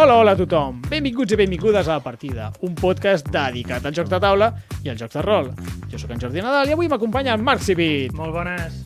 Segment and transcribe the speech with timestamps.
[0.00, 0.76] Hola, hola a tothom.
[0.86, 4.46] Benvinguts i benvingudes a La Partida, un podcast dedicat al joc de taula
[4.84, 5.48] i al joc de rol.
[5.90, 8.14] Jo sóc en Jordi Nadal i avui m'acompanya en Marc Civit.
[8.14, 8.76] Molt bones.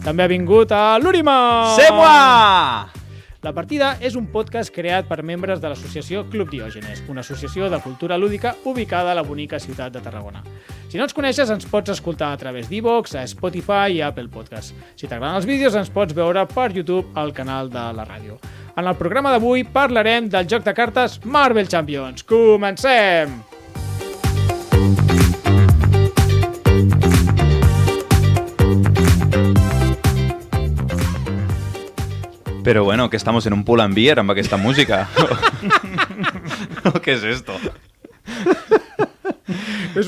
[0.00, 1.74] També ha vingut a l'Urima.
[1.76, 2.88] C'est moi
[3.44, 7.82] La Partida és un podcast creat per membres de l'associació Club Diògenes, una associació de
[7.84, 10.40] cultura lúdica ubicada a la bonica ciutat de Tarragona.
[10.88, 14.32] Si no ens coneixes, ens pots escoltar a través d'Evox, a Spotify i a Apple
[14.32, 14.72] Podcast.
[14.96, 18.40] Si t'agraden els vídeos, ens pots veure per YouTube al canal de la ràdio.
[18.78, 22.22] En el programa d'avui parlarem del joc de cartes Marvel Champions.
[22.22, 23.32] Comencem!
[32.62, 35.08] Pero bueno, que estamos en un pull and beer amb aquesta música.
[36.84, 37.54] ¿O ¿Qué es esto?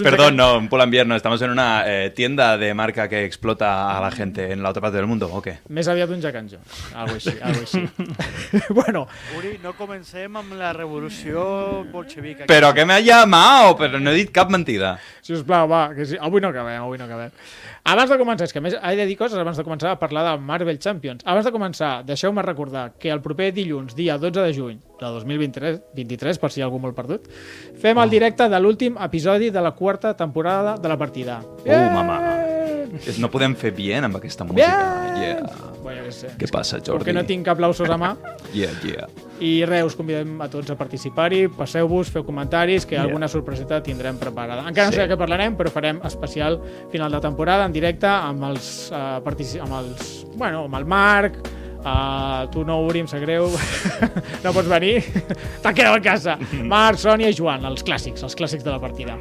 [0.02, 1.16] Perdón, no, un pull and beer no.
[1.16, 4.82] Estamos en una eh, tienda de marca que explota a la gente en la otra
[4.82, 5.58] parte del mundo, ¿o qué?
[5.68, 6.82] Més aviat un Jack and Jones.
[6.94, 7.84] Algo així, algo així.
[8.74, 9.06] bueno,
[9.38, 12.44] Uri, no comencem amb la revolució bolxevica.
[12.50, 14.98] Pero que me ha llamado, pero no he dit cap mentida.
[15.22, 16.20] Si us plau, va, que sí.
[16.20, 17.32] avui no acabem, avui no acabem.
[17.84, 20.22] Abans de començar, és que més he de dir coses abans de començar a parlar
[20.28, 21.22] de Marvel Champions.
[21.24, 25.80] Abans de començar, deixeu-me recordar que el proper dilluns, dia 12 de juny de 2023,
[25.96, 27.26] 23, per si hi ha algú molt perdut,
[27.80, 31.40] fem el directe de l'últim episodi de la quarta temporada de la partida.
[31.64, 32.20] Uh, mama.
[33.06, 34.66] És- No podem fer bien amb aquesta música.
[35.14, 35.22] Bien!
[35.22, 35.72] Yeah.
[35.82, 36.28] Bueno, què sé.
[36.38, 37.04] Què passa, Jordi?
[37.04, 38.14] Perquè no tinc aplausos a mà.
[38.52, 39.06] Yeah, yeah.
[39.40, 43.04] I res, us convidem a tots a participar-hi, passeu-vos, feu comentaris, que Yeah.
[43.06, 44.66] alguna sorpreseta tindrem preparada.
[44.68, 44.98] Encara no Sí.
[44.98, 46.60] sé de què parlarem, però farem especial
[46.92, 51.36] final de temporada en directe amb els, uh, partici- amb els bueno, amb el Marc,
[51.84, 53.48] uh, tu no, Uri, em sap greu,
[54.44, 55.02] no pots venir,
[55.62, 56.36] t'ha quedat a casa.
[56.62, 59.16] Marc, Sònia i Joan, els clàssics, els clàssics de la partida.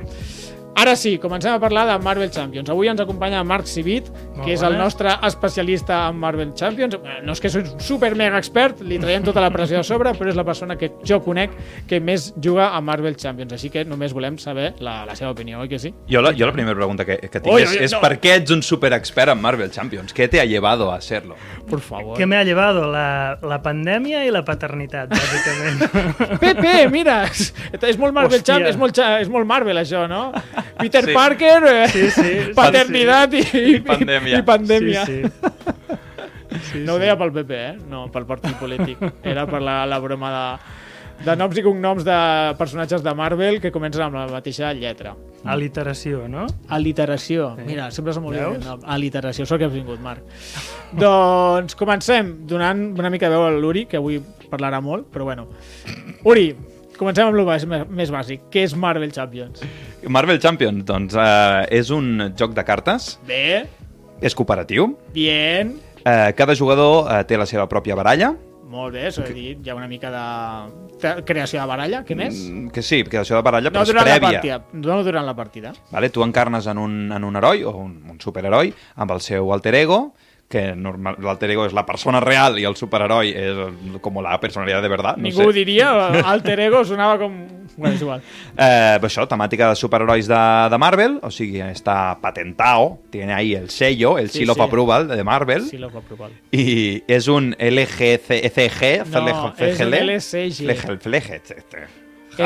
[0.76, 2.70] Ara sí, comencem a parlar de Marvel Champions.
[2.72, 6.96] Avui ens acompanya Marc Civit, Molt que és el nostre especialista en Marvel Champions.
[6.96, 9.84] Eh, No és que sigui un super mega expert, li traiem tota la pressió a
[9.84, 11.52] sobre, però és la persona que jo conec
[11.90, 13.52] que més juga a Marvel Champions.
[13.58, 15.92] Així que només volem saber la, la seva opinió, oi que sí?
[16.10, 18.00] Jo la, jo la primera pregunta que, que tinc Oi, és, oi, és no.
[18.06, 20.16] per què ets un superexpert en Marvel Champions?
[20.16, 21.36] Què te ha llevado a serlo?
[21.68, 22.16] Por favor.
[22.18, 22.90] ¿Qué me ha llevado?
[22.90, 26.38] La, la pandemia y la paternidad, básicamente.
[26.40, 27.52] Pepe, mira, és,
[28.00, 28.56] molt Marvel Hòstia.
[28.56, 30.30] Champions, és molt, és molt Marvel això, no?
[30.80, 31.14] Peter Sí.
[31.14, 32.34] Parker, eh, Sí, sí.
[32.56, 34.40] paternitat i, i, I pandèmia.
[34.40, 35.06] I, pandèmia.
[35.06, 36.60] Sí, sí.
[36.72, 37.74] sí, No ho deia pel PP, eh?
[37.90, 39.02] No, pel partit polític.
[39.24, 40.46] Era per la, la broma de,
[41.26, 42.20] de noms i cognoms de
[42.60, 45.16] personatges de Marvel que comencen amb la mateixa lletra.
[45.46, 46.46] Aliteració, no?
[46.76, 47.54] Aliteració.
[47.60, 47.68] Sí.
[47.68, 48.82] Mira, sempre se m'oblida el nom.
[48.92, 50.24] Aliteració, sort que has vingut, Marc.
[51.00, 55.48] doncs comencem donant una mica de veu a l'Uri, que avui parlarà molt, però bueno.
[56.26, 56.50] Uri,
[57.00, 58.42] comencem amb el bàs- més bàsic.
[58.52, 59.64] Què és Marvel Champions?
[60.08, 63.66] Marvel Champions, doncs, eh, és un joc de cartes, Bé,
[64.22, 68.34] és cooperatiu, bien, eh, cada jugador eh, té la seva pròpia baralla,
[68.70, 72.36] molt bé, s'ho he dit, hi ha una mica de creació de baralla, què més?
[72.52, 74.32] Mm, que sí, creació de baralla, No però és durant la prèvia.
[74.38, 75.72] partida, no durant la partida.
[75.92, 76.10] Vale?
[76.12, 79.74] Tu encarnes en un, en un heroi o un, un superheroi amb el seu alter
[79.76, 80.14] ego,
[80.50, 84.40] que normal, l'alter ego és la persona real i el superheroi és el- com la
[84.42, 85.16] personalitat de verdad.
[85.18, 85.48] No Ningú sé.
[85.48, 85.92] ho diria,
[86.34, 87.36] Alter Ego sonava com...
[87.78, 88.22] Bueno, és igual.
[88.58, 90.40] Eh, això, temàtica de superherois de,
[90.74, 94.64] de Marvel, o sigui, està patentado, tiene ahí el sello, el Sí, seal of sí.
[94.66, 96.32] approval de Marvel, Sí, lo puc provar.
[96.52, 99.22] i és un LGCG, No,
[99.62, 100.50] és un LSG.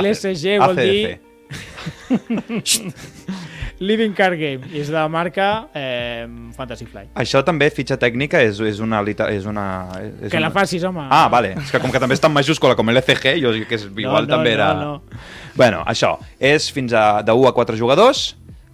[0.04, 1.20] LSG vol dir-
[3.84, 6.24] Living Card Game, i és de la marca eh,
[6.56, 7.12] Fantasy Flight.
[7.20, 9.02] Això també, fitxa tècnica, és, és una...
[9.04, 9.66] És una
[10.00, 10.48] és Que una...
[10.48, 11.04] la facis, home.
[11.12, 11.56] Ah, vale.
[11.60, 14.36] És que com que també està en majúscula com l'FG, jo que és, igual no,
[14.38, 14.70] també no, era...
[14.80, 15.22] no.
[15.60, 16.16] Bueno, això.
[16.40, 18.24] És fins a de 1 a 4 jugadors,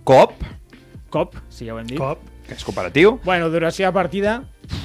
[0.06, 0.38] coop,
[1.09, 1.98] Cop, sí, ja ho hem dit.
[1.98, 2.22] Cop.
[2.46, 4.40] que és cooperatiu, Bueno, duració de partida...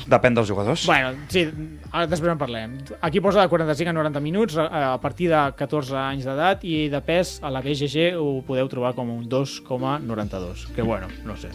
[0.08, 0.86] depèn dels jugadors.
[0.86, 1.44] Bueno, sí,
[1.92, 2.78] ara després en parlem.
[3.04, 7.00] Aquí posa de 45 a 90 minuts, a partir de 14 anys d'edat, i de
[7.04, 10.68] pes a la BGG ho podeu trobar com un 2,92.
[10.74, 11.48] Que bueno, no sé.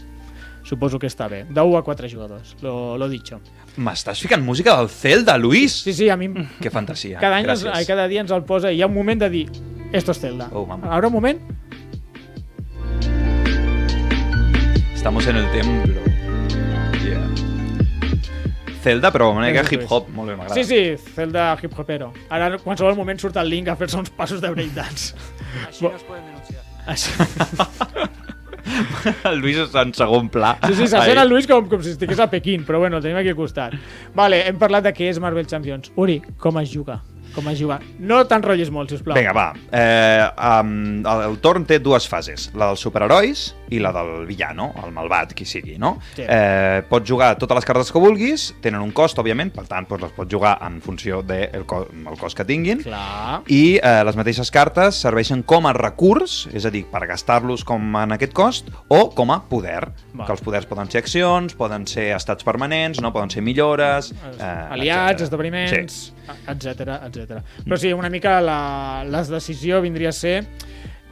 [0.63, 1.45] Suposo que està bé.
[1.49, 3.39] De 1 a 4 jugadors, lo, lo dicho.
[3.79, 5.71] M'estàs ficant música del Zelda, Luis?
[5.85, 6.27] Sí, sí, a mi
[6.59, 7.17] Que fantasia.
[7.19, 9.47] cada any, ens, cada dia ens el posa i hi ha un moment de dir
[9.91, 10.49] esto es Zelda.
[10.53, 10.91] Oh, mama.
[10.93, 11.39] Ara un moment.
[14.93, 16.01] Estamos en el templo.
[18.83, 19.71] Zelda, però una mica és.
[19.75, 20.09] hip-hop.
[20.15, 20.55] Molt bé, m'agrada.
[20.55, 22.11] Sí, sí, Zelda hip-hopero.
[22.29, 25.15] Ara, en qualsevol moment surt el link a fer-se uns passos de breakdance.
[25.67, 26.63] Així no es poden denunciar.
[26.87, 27.11] Així.
[29.25, 30.51] El Luis està en segon pla.
[30.67, 33.03] Sí, sí, se sent el Luis com, com si estigués a Pequín, però bueno, el
[33.03, 33.73] tenim aquí al costat.
[34.15, 35.89] Vale, hem parlat de què és Marvel Champions.
[35.97, 36.99] Uri, com es juga?
[37.33, 37.79] Com es juga?
[38.01, 39.17] No t'enrotllis molt, sisplau.
[39.17, 39.47] Vinga, va.
[39.73, 40.27] Eh,
[40.61, 40.71] um,
[41.01, 42.49] el, el torn té dues fases.
[42.53, 45.97] La dels superherois, i la del villano, el malvat, qui sigui, no?
[46.15, 46.23] Sí.
[46.27, 50.03] Eh, pots jugar totes les cartes que vulguis, tenen un cost, òbviament, per tant, doncs
[50.07, 53.41] les pots jugar en funció del de co el cost que tinguin, Clar.
[53.47, 57.95] i eh, les mateixes cartes serveixen com a recurs, és a dir, per gastar-los com
[58.01, 60.25] en aquest cost, o com a poder, Va.
[60.25, 64.11] que els poders poden ser accions, poden ser estats permanents, no poden ser millores...
[64.11, 65.29] Eh, aliats, etcètera.
[65.29, 66.13] esdeveniments, Sí.
[66.47, 66.79] etc
[67.09, 67.39] etc.
[67.65, 70.45] Però sí, una mica la, la decisió vindria a ser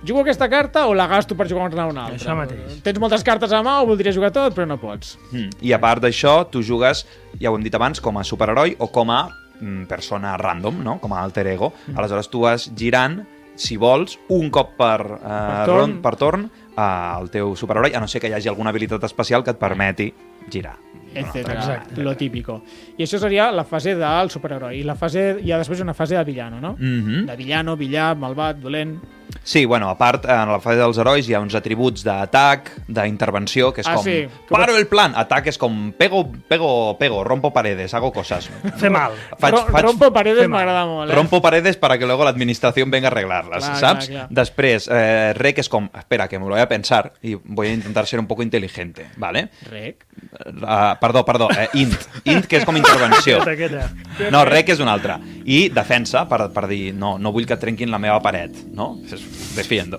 [0.06, 2.16] jugo aquesta carta o la gasto per jugar una altra?
[2.16, 2.82] Això mateix.
[2.84, 5.18] Tens moltes cartes a mà o voldries jugar tot, però no pots.
[5.32, 5.50] Mm.
[5.62, 7.06] I a part d'això, tu jugues,
[7.40, 9.28] ja ho hem dit abans, com a superheroi o com a
[9.60, 11.00] mm, persona random, no?
[11.00, 11.74] com a alter ego.
[11.88, 11.98] Mm.
[11.98, 13.24] Aleshores tu vas girant,
[13.58, 15.80] si vols, un cop per, eh, Per torn.
[15.80, 19.44] ron- per torn al teu superheroi, a no ser que hi hagi alguna habilitat especial
[19.44, 20.12] que et permeti
[20.50, 20.76] girar.
[21.18, 21.56] Etcètera.
[21.58, 22.02] Exacte.
[22.04, 22.62] Lo típico.
[22.98, 24.78] I això seria la fase del superheroi.
[24.80, 26.76] I la fase, hi ha després una fase de villano, no?
[26.78, 27.26] Mhm.
[27.26, 29.00] De villano, villà, malvat, dolent...
[29.44, 33.70] Sí, bueno, a part, en la fase dels herois hi ha uns atributs d'atac, d'intervenció,
[33.74, 34.04] que és Ah, com...
[34.04, 34.28] sí.
[34.50, 35.14] Paro el plan!
[35.16, 38.50] Atac és com pego, pego, pego, rompo paredes, hago cosas.
[38.78, 39.14] Fer mal.
[39.40, 41.16] Faig, Ro faig, Rompo paredes m'agrada molt, eh?
[41.16, 44.08] Rompo paredes para que luego la administración venga a arreglarlas, Clar, ¿sabs?
[44.08, 44.36] clar, clar.
[44.44, 47.74] Després, eh, rec és com, espera, que me lo voy a pensar y voy a
[47.74, 49.50] intentar ser un poco inteligente, ¿vale?
[49.70, 50.06] Rec.
[50.46, 51.94] Uh, perdó, perdó, eh, int.
[52.26, 53.40] Int, que és com intervenció.
[54.32, 55.20] No, rec és una altra.
[55.46, 58.96] I defensa, per, per dir, no, no vull que trenquin la meva paret, no?
[59.18, 59.98] És Defiendo.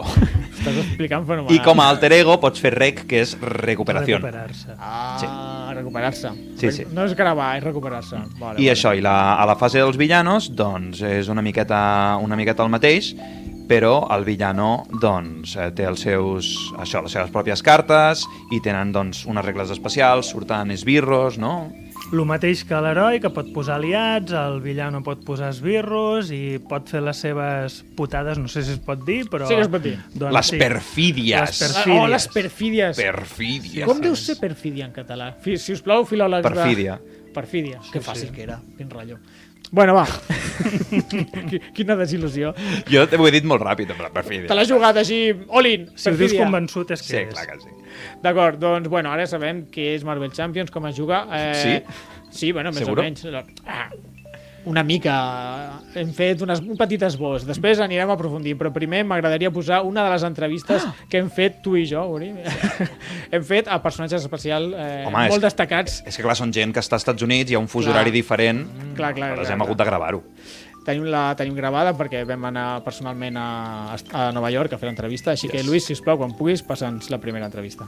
[0.59, 1.55] Estàs explicant fenomenal.
[1.55, 4.21] I com a alter ego pots fer rec, que és recuperació.
[4.21, 4.77] Recuperar-se.
[4.79, 6.33] Ah, recuperar-se.
[6.61, 6.87] Sí, sí.
[6.95, 8.21] No és gravar, és recuperar-se.
[8.39, 11.81] Vale, I això, i la, a la fase dels villanos, doncs és una miqueta,
[12.23, 13.13] una miqueta el mateix,
[13.69, 18.25] però el villano doncs, eh, té els seus, això, les seves pròpies cartes
[18.55, 21.69] i tenen doncs, unes regles especials, surten esbirros, no?
[22.09, 26.89] El mateix que l'heroi, que pot posar aliats, el villano pot posar esbirros i pot
[26.89, 29.45] fer les seves putades, no sé si es pot dir, però...
[29.51, 29.99] Sí que es pot dir.
[30.15, 30.61] Doncs, les sí.
[30.63, 31.43] perfídies.
[31.43, 32.01] Les Ah, perfídies.
[32.01, 32.97] Oh, les perfídies.
[33.03, 33.85] Perfídies.
[33.91, 35.35] Com deu ser perfídia en català?
[35.45, 36.97] Si us plau, filòlegs de- Perfídia.
[37.35, 37.79] Perfídia.
[37.93, 38.57] Que fàcil que era.
[38.79, 39.19] Quin rotllo.
[39.71, 40.07] Bueno, va.
[41.51, 42.55] Qui- Quina desil·lusió.
[42.91, 44.49] Jo t'ho he dit molt ràpid, amb la perfídia.
[44.51, 45.21] Te l'has jugat així,
[45.51, 47.35] all-in, Si ho dius convençut és que Sí, és.
[47.35, 47.75] clar que sí.
[48.23, 51.27] D'acord, doncs, bueno, ara sabem què és Marvel Champions, com es juga.
[51.33, 51.75] Eh, Sí?
[52.31, 53.01] Sí, bueno, més Seguro?
[53.01, 53.25] o menys.
[53.67, 53.89] Ah,
[54.69, 55.15] una mica.
[55.97, 57.47] Hem fet unes, un petit esbós.
[57.49, 60.95] Després anirem a aprofundir, però primer m'agradaria posar una de les entrevistes Ah!
[61.09, 62.29] que hem fet tu i jo, Uri.
[63.33, 66.03] hem fet a personatges especials eh, Home, és- molt destacats.
[66.07, 67.97] És que clar, són gent que està als Estats Units, hi ha un fus Clar.
[67.97, 69.67] horari diferent, Clar, clar, aleshores clar, hem clar.
[69.67, 70.23] hagut de gravar-ho.
[70.89, 73.49] Tenim la tenim gravada perquè vam anar personalment a,
[74.13, 75.67] a Nova York a fer l'entrevista, així que, Yes.
[75.67, 77.85] Lluís, sisplau, quan puguis, passa'ns la primera entrevista.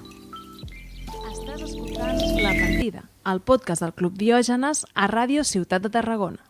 [1.31, 6.45] Estàs escoltant La Partida, el podcast del Club Diògenes a Ràdio Ciutat de Tarragona.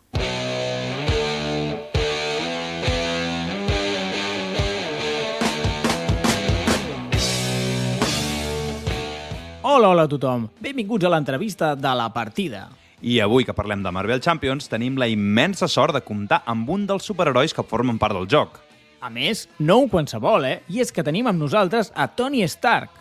[9.63, 10.47] Hola, hola a tothom.
[10.57, 12.63] Benvinguts a l'entrevista de la partida.
[13.05, 16.87] I avui que parlem de Marvel Champions tenim la immensa sort de comptar amb un
[16.89, 18.57] dels superherois que formen part del joc.
[19.05, 20.55] A més, no un qualsevol, eh?
[20.73, 22.95] I és que tenim amb nosaltres a Tony Stark.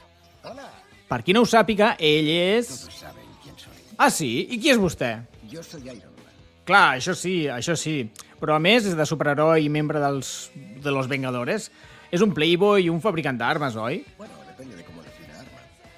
[0.44, 0.68] Hola.
[1.08, 2.68] Per qui no ho sàpiga, ell és...
[2.92, 3.80] saben quién soy.
[3.96, 4.28] Ah, sí?
[4.52, 5.14] I qui és vostè?
[5.48, 6.34] Yo soy Iron Man.
[6.68, 8.02] Clar, això sí, això sí.
[8.36, 10.50] Però a més és de superheroi i membre dels...
[10.84, 11.70] de los Vengadores.
[12.12, 14.02] És un playboy i un fabricant d'armes, oi?
[14.20, 14.39] Bueno,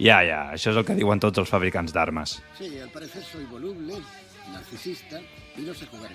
[0.03, 2.41] Ja, ja, això és el que diuen tots els fabricants d'armes.
[2.59, 4.01] Sí, al parecer soy voluble,
[4.51, 5.21] narcisista
[5.57, 6.11] y no sé jugar.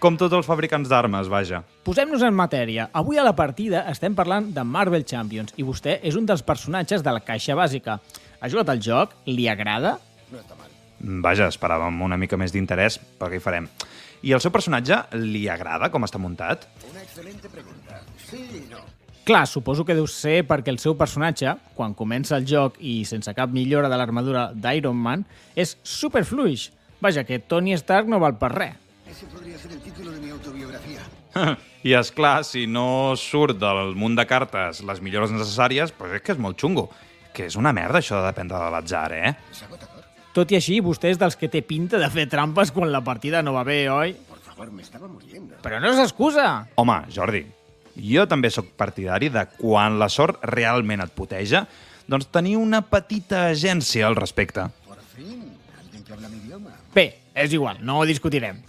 [0.00, 1.62] Com tots els fabricants d'armes, vaja.
[1.84, 2.88] Posem-nos en matèria.
[2.96, 7.04] Avui a la partida estem parlant de Marvel Champions i vostè és un dels personatges
[7.04, 7.98] de la caixa bàsica.
[8.40, 9.12] Ha jugat al joc?
[9.28, 9.98] Li agrada?
[10.32, 10.72] No está mal.
[11.24, 13.68] Vaja, esperàvem una mica més d'interès, però què hi farem?
[14.24, 16.68] I el seu personatge li agrada com està muntat?
[16.88, 18.00] Una excelente pregunta.
[18.30, 18.95] Sí y no.
[19.26, 23.32] Clar, suposo que deu ser perquè el seu personatge, quan comença el joc i sense
[23.34, 25.24] cap millora de l'armadura d'Iron Man,
[25.58, 26.68] és superfluix.
[27.02, 28.76] Vaja, que Tony Stark no val per res.
[29.10, 31.02] Ese podría ser el título de mi autobiografía.
[31.88, 36.22] I és clar, si no surt del munt de cartes les millores necessàries, doncs és
[36.22, 36.86] que és molt xungo.
[37.34, 39.34] Que és una merda això de dependre de l'atzar, eh?
[40.38, 43.42] Tot i així, vostè és dels que té pinta de fer trampes quan la partida
[43.42, 44.14] no va bé, oi?
[44.30, 45.58] Por favor, me estaba muriendo.
[45.66, 46.68] Però no és excusa!
[46.78, 47.42] Home, Jordi,
[47.96, 51.66] jo també sóc partidari de quan la sort realment et puteja,
[52.06, 54.68] doncs tenir una petita agència al respecte.
[54.86, 55.42] Por fin,
[55.80, 56.76] alguien que habla mi idioma.
[56.94, 58.62] Bé, és igual, no ho discutirem.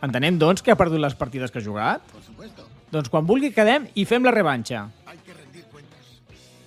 [0.00, 2.04] Entenem, doncs, que ha perdut les partides que ha jugat?
[2.10, 2.66] Por supuesto.
[2.90, 4.86] Doncs quan vulgui quedem i fem la revanxa.
[5.06, 6.14] Hay que rendir cuentas.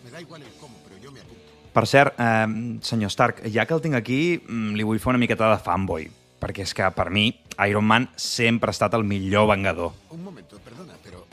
[0.05, 1.41] Me da igual el cómo, pero yo me apunto.
[1.73, 5.17] Per cert, eh, senyor Stark, ja que el tinc aquí, mm, li vull fer una
[5.17, 6.11] miqueta de fanboy,
[6.43, 7.29] perquè és que, per mi,
[7.69, 9.93] Iron Man sempre ha estat el millor vengador.
[10.11, 11.23] Un momento, perdona, pero...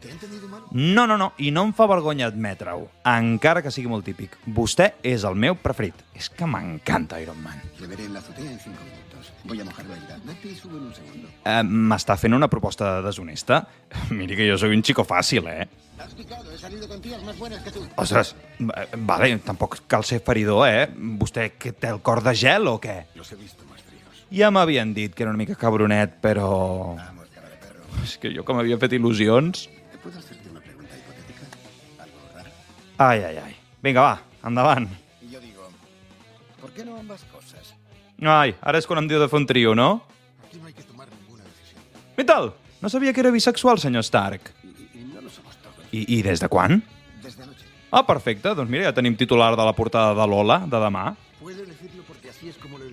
[0.00, 0.62] ¿Te he entendido mal?
[0.70, 4.36] No, no, no, i no em fa vergonya admetre-ho, encara que sigui molt típic.
[4.46, 6.04] Vostè és el meu preferit.
[6.14, 7.58] És que m'encanta Iron Man.
[7.80, 9.32] Le veré en la azotea en cinco minutos.
[9.48, 11.28] Voy a mojar la hidratante y subo en un segundo.
[11.46, 13.62] Eh, M'està fent una proposta deshonesta?
[14.14, 15.66] Miri que jo sóc un chico fàcil, eh?
[15.96, 17.86] Has picado, he salido con tías más buenas que tú.
[17.96, 20.90] Ostres, eh, vale, tampoc cal ser feridor, eh?
[20.94, 23.06] Vostè que té el cor de gel o què?
[23.16, 23.64] Los he visto.
[24.32, 26.96] Ja m'havien dit que era una mica cabronet, però...
[26.98, 27.84] Vamos, cara de perro.
[28.02, 29.66] És que jo que m'havia fet il·lusions...
[29.92, 31.46] ¿Te puedo hacerte una pregunta hipotética?
[32.02, 32.50] ¿Algo rara?
[32.98, 33.54] Ai, ai, ai.
[33.82, 34.88] Vinga, va, endavant.
[35.22, 35.68] Y yo digo,
[36.60, 37.74] ¿por qué no ambas cosas?
[38.20, 40.02] Ai, ara és quan em diu de fer un trio, no?
[40.46, 41.82] Aquí no hay que tomar ninguna decisión.
[42.18, 42.54] I tal?
[42.82, 44.50] No sabia que era bisexual, senyor Stark.
[44.64, 45.86] Y, y- no lo somos todos.
[45.92, 46.82] I, i des de quan?
[47.22, 47.64] Desde anoche.
[47.92, 48.54] Ah, perfecte.
[48.56, 51.12] Doncs mira, ja tenim titular de la portada de Lola, de demà.
[51.38, 52.85] Puedo elegirlo porque así es como lo.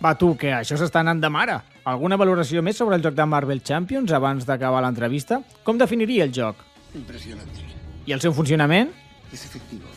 [0.00, 1.58] Va, tu, que això s'està anant de mare.
[1.90, 5.42] Alguna valoració més sobre el joc de Marvel Champions abans d'acabar l'entrevista?
[5.62, 6.62] Com definiria el joc?
[6.96, 7.66] Impresionante.
[8.08, 8.94] I el seu funcionament?
[9.28, 9.90] Es efectivo.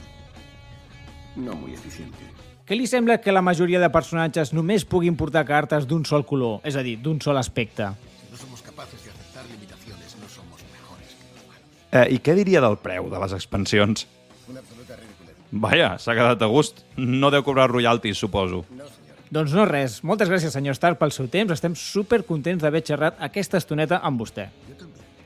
[1.38, 2.28] No muy eficiente.
[2.68, 6.60] Què li sembla que la majoria de personatges només puguin portar cartes d'un sol color,
[6.68, 7.88] és a dir, d'un sol aspecte?
[8.20, 11.88] Si no somos capaces de aceptar limitaciones, no somos mejores que los humanos.
[11.92, 14.04] Eh, I què diria del preu de les expansions?
[14.52, 15.40] Una absoluta ridiculez.
[15.64, 16.84] Vaja, s'ha quedat a gust.
[17.00, 18.66] No deu cobrar royalties, suposo.
[18.76, 18.92] No.
[19.34, 19.96] Doncs no res.
[20.06, 21.50] Moltes gràcies, senyor Stark, pel seu temps.
[21.56, 24.50] Estem super contents d'haver xerrat aquesta estoneta amb vostè.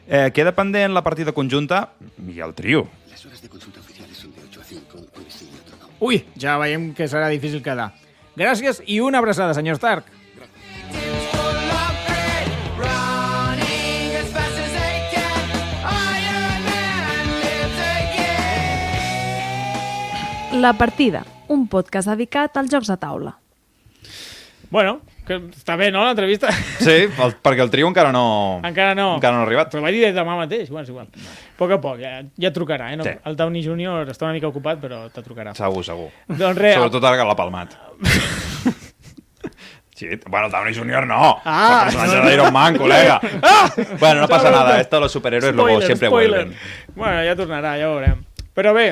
[0.07, 1.89] Eh, queda pendent la partida conjunta
[2.23, 2.85] i el trio.
[3.11, 4.97] Las horas de consulta oficiales son de 8 a 5.
[4.97, 5.89] Un sí y otro no.
[5.99, 7.89] Ui, ja veiem que serà difícil quedar.
[8.37, 10.05] Gràcies i una abraçada, senyor Stark.
[20.53, 23.35] La partida, un podcast dedicat als jocs de taula.
[24.69, 24.97] Bueno,
[25.27, 26.51] que està bé, no, l'entrevista?
[26.83, 28.59] Sí, el, perquè el trio encara no...
[28.67, 29.13] Encara no.
[29.15, 29.69] Encara no ha arribat.
[29.71, 31.07] Però vaig dir demà mateix, bueno, és igual.
[31.07, 32.97] A poc a poc, ja, ja trucarà, eh?
[32.99, 33.13] No, Sí.
[33.29, 35.55] El Downey Junior està una mica ocupat, però te trucarà.
[35.55, 36.09] Segur, segur.
[36.27, 37.77] Doncs res, Sobretot ara que l'ha palmat.
[39.97, 41.07] Sí, bueno, el Downey Jr.
[41.07, 41.41] no.
[41.43, 41.87] Ah!
[41.87, 43.19] el personatge d'Iron Man, colega.
[43.41, 43.67] Ah!
[43.97, 44.79] Bueno, no pasa nada.
[44.79, 46.53] Esto los superhéroes luego siempre vuelven.
[46.93, 48.19] Bueno, ja tornarà, ja ho veurem.
[48.53, 48.91] Però bé,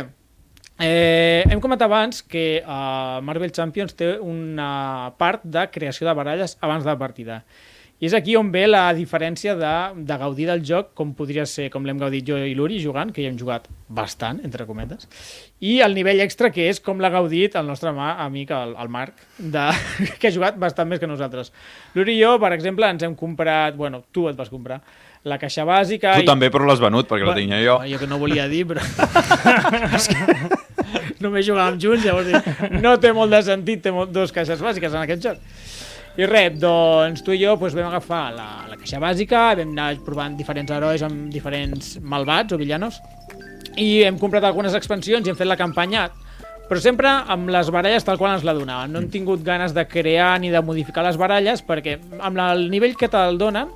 [0.79, 6.58] eh, hem comentat abans que uh, Marvel Champions té una part de creació de baralles
[6.62, 7.44] abans de la partida.
[7.96, 9.72] I és aquí on ve la diferència de,
[10.03, 13.24] de gaudir del joc, com podria ser, com l'hem gaudit jo i l'Uri jugant, que
[13.24, 15.08] ja hem jugat bastant, entre cometes,
[15.63, 18.91] i el nivell extra que és com l'ha gaudit el nostre mà, amic, el, el
[18.91, 19.70] Marc, de,
[20.20, 21.53] que ha jugat bastant més que nosaltres.
[21.96, 24.82] L'Uri i jo, per exemple, ens hem comprat, bueno, tu et vas comprar,
[25.24, 26.20] la caixa bàsica...
[26.20, 27.79] Tu també, però l'has venut, perquè la tenia jo.
[27.96, 28.84] Jo que no volia dir, però...
[31.25, 34.94] Només jugàvem junts, llavors dic, no té molt de sentit, té molt, dos caixes bàsiques
[34.94, 35.41] en aquest joc.
[36.15, 39.89] I res, doncs tu i jo doncs, vam agafar la, la caixa bàsica, vam anar
[40.05, 43.01] provant diferents herois amb diferents malvats o villanos,
[43.75, 46.05] i hem comprat algunes expansions i hem fet la campanya
[46.70, 48.89] però sempre amb les baralles tal qual ens la donaven.
[48.96, 52.96] No hem tingut ganes de crear ni de modificar les baralles perquè amb el nivell
[52.98, 53.70] que te'l donen,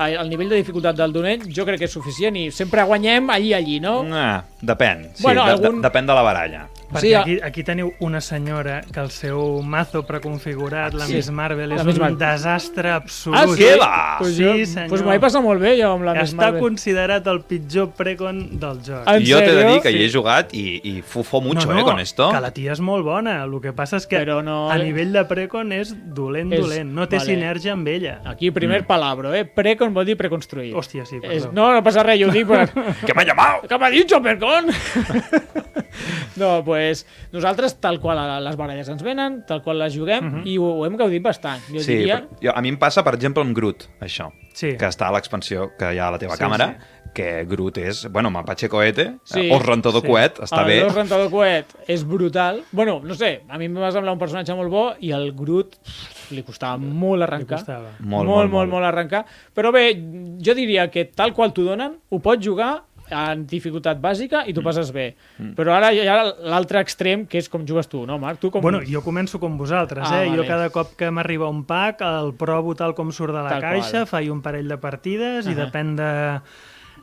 [0.00, 3.50] el nivell de dificultat del donell, jo crec que és suficient i sempre guanyem allí,
[3.52, 3.98] allí, no?
[4.16, 5.10] Ah, depèn.
[5.18, 6.62] Sí, Bueno, de, algun- de, depèn de la baralla.
[6.90, 11.14] Perquè Sí, aquí, aquí teniu una senyora que el seu mazo preconfigurat, la Sí.
[11.14, 12.18] Miss Marvel, La és Miss un Marvel.
[12.18, 13.38] desastre absolut.
[13.38, 13.62] Ah, sí?
[13.62, 14.16] Què va?
[14.18, 14.88] Pues Sí, jo, senyor.
[14.88, 16.60] Pues m'ho vaig passar molt bé jo amb la Miss Està Marvel.
[16.60, 19.06] considerat el pitjor precon del joc.
[19.06, 20.16] En jo t'he de dir que hi he Sí.
[20.18, 22.30] jugat i, i fufo mucho, no, no, eh, con esto.
[22.32, 23.44] que la tia és molt bona.
[23.44, 26.90] El que passa és que Però no- a nivell de precon és dolent, És- dolent.
[26.92, 27.30] No té vale.
[27.34, 28.20] sinergia amb ella.
[28.24, 29.44] Aquí, primer palabro, eh?
[29.44, 30.74] Precon vol dir preconstruït.
[30.74, 31.34] Hòstia, sí, perdó.
[31.36, 32.66] És, no, no passa res, jo ho dic, però...
[33.06, 33.66] Que m'ha llamat!
[33.68, 34.66] ¿Qué m'ha dit, Percon?
[36.40, 40.70] no, pues nosaltres, tal qual les baralles ens venen, tal qual les juguem, i ho,
[40.80, 41.60] ho hem gaudit bastant.
[41.70, 42.20] Jo Sí, diria...
[42.22, 44.30] però jo, a mi em passa, per exemple, amb Groot, això.
[44.54, 44.74] Sí.
[44.76, 46.72] Que està a l'expansió que hi ha a la teva Sí, càmera,
[47.14, 49.40] que Groot és, bueno, mapache cohete, Sí.
[49.40, 49.50] sí.
[49.50, 50.06] os rentador Sí.
[50.08, 50.80] coet, està el bé.
[50.84, 52.62] Dos rentador coet és brutal.
[52.70, 55.74] Bueno, no sé, a mi em va semblar un personatge molt bo i el Groot
[56.30, 57.58] li costava molt arrencar.
[57.58, 57.90] Costava.
[57.98, 58.70] Molt, molt, molt, molt, molt.
[58.70, 59.24] molt arrencar.
[59.54, 59.88] Però bé,
[60.38, 64.62] jo diria que tal qual t'ho donen, ho pots jugar en dificultat bàsica i t'ho
[64.62, 65.14] passes bé.
[65.38, 65.52] Mm.
[65.58, 68.40] Però ara hi ha l'altre extrem, que és com jugues tu, no, Marc?
[68.40, 68.62] Tu com...
[68.62, 70.28] Bueno, jo començo com vosaltres, Ah, eh?
[70.28, 70.36] vale.
[70.42, 73.60] Jo cada cop que m'arriba un pack el provo tal com surt de la Tal
[73.62, 74.06] caixa, qual.
[74.06, 75.64] faig un parell de partides i Ahà.
[75.66, 76.10] depèn de,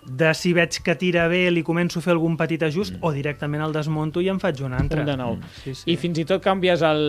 [0.07, 3.61] de si veig que tira bé li començo a fer algun petit ajust o directament
[3.65, 5.01] el desmonto i en faig un altre.
[5.01, 5.37] un de nou.
[5.63, 5.91] Sí, sí.
[5.91, 7.01] I fins i tot canvies el,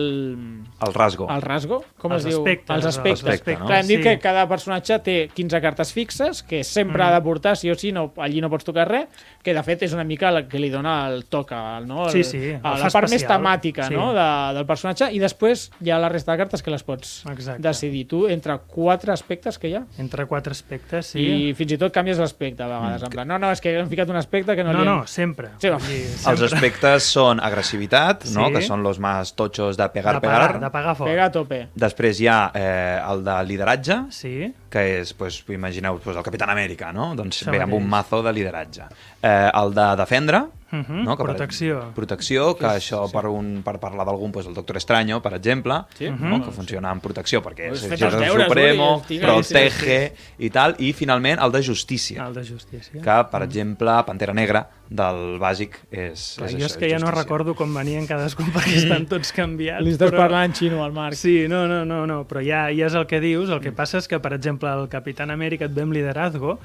[0.85, 1.27] El rasgo.
[1.31, 2.39] el rasgo, com Els es diu?
[2.41, 3.23] aspectes, els aspectes.
[3.23, 3.65] els aspectes, no?
[3.67, 4.03] Clar, hem dit Sí.
[4.03, 7.07] que cada personatge té 15 cartes fixes, que sempre Mm.
[7.07, 9.07] ha de portar, sí o sí, no, allí no pots tocar res,
[9.41, 12.05] que de fet és una mica la que li dona el toc, al- no?
[12.07, 13.39] El, Sí, sí, el la part més especial.
[13.41, 13.93] temàtica Sí.
[13.95, 14.13] no?
[14.13, 17.61] de, del personatge, i després hi ha la resta de cartes que les pots Exacte.
[17.61, 21.19] decidir tu entre quatre aspectes que hi ha, Entre quatre aspectes, sí.
[21.49, 22.88] i fins i tot canvies l'aspecte a vegades.
[22.89, 23.03] Vegades.
[23.07, 24.95] En plan, no, no, és que hem ficat un aspecte que no, No, li hem...
[24.99, 25.49] no, sempre.
[25.61, 26.49] Sí, dir, Els sempre.
[26.49, 28.47] aspectes són agressivitat, no?
[28.49, 28.53] Sí.
[28.57, 30.39] que són los más tochos de pegar, de pegar.
[30.47, 31.09] pagar, de pagar fort.
[31.11, 31.61] Pega a tope.
[31.75, 36.49] Després hi ha eh, el de lideratge, Sí, que és, pues, imagineu, pues, el Capitán
[36.49, 37.13] Amèrica, no?
[37.15, 38.83] Doncs Això ve amb un mazo de lideratge.
[39.21, 41.17] Eh, el de defendre, Mhm, no?
[41.17, 41.91] Que per- protecció.
[41.95, 46.09] Protecció, que això per, un, per parlar d'algun, pues, el Doctor Estranyo, per exemple, Sí.
[46.09, 46.15] no?
[46.37, 46.43] Mhm.
[46.45, 51.39] que funciona amb protecció, perquè és el deures, Supremo, estic protege i tal, i finalment
[51.41, 53.01] el de justícia, el de justícia.
[53.01, 56.97] que, per exemple, Pantera Negra, del bàsic, és, Clar, és jo això, és que ja
[56.97, 57.23] no justícia.
[57.23, 59.83] recordo com venien cadascun perquè estan tots canviats.
[59.83, 61.13] Li estàs però- parlant en xino al Marc.
[61.15, 63.49] Sí, no, no, no, no, però ja, ja és el que dius.
[63.49, 66.59] El que passa és que, per exemple, el Capitán Amèrica et ve amb liderazgo,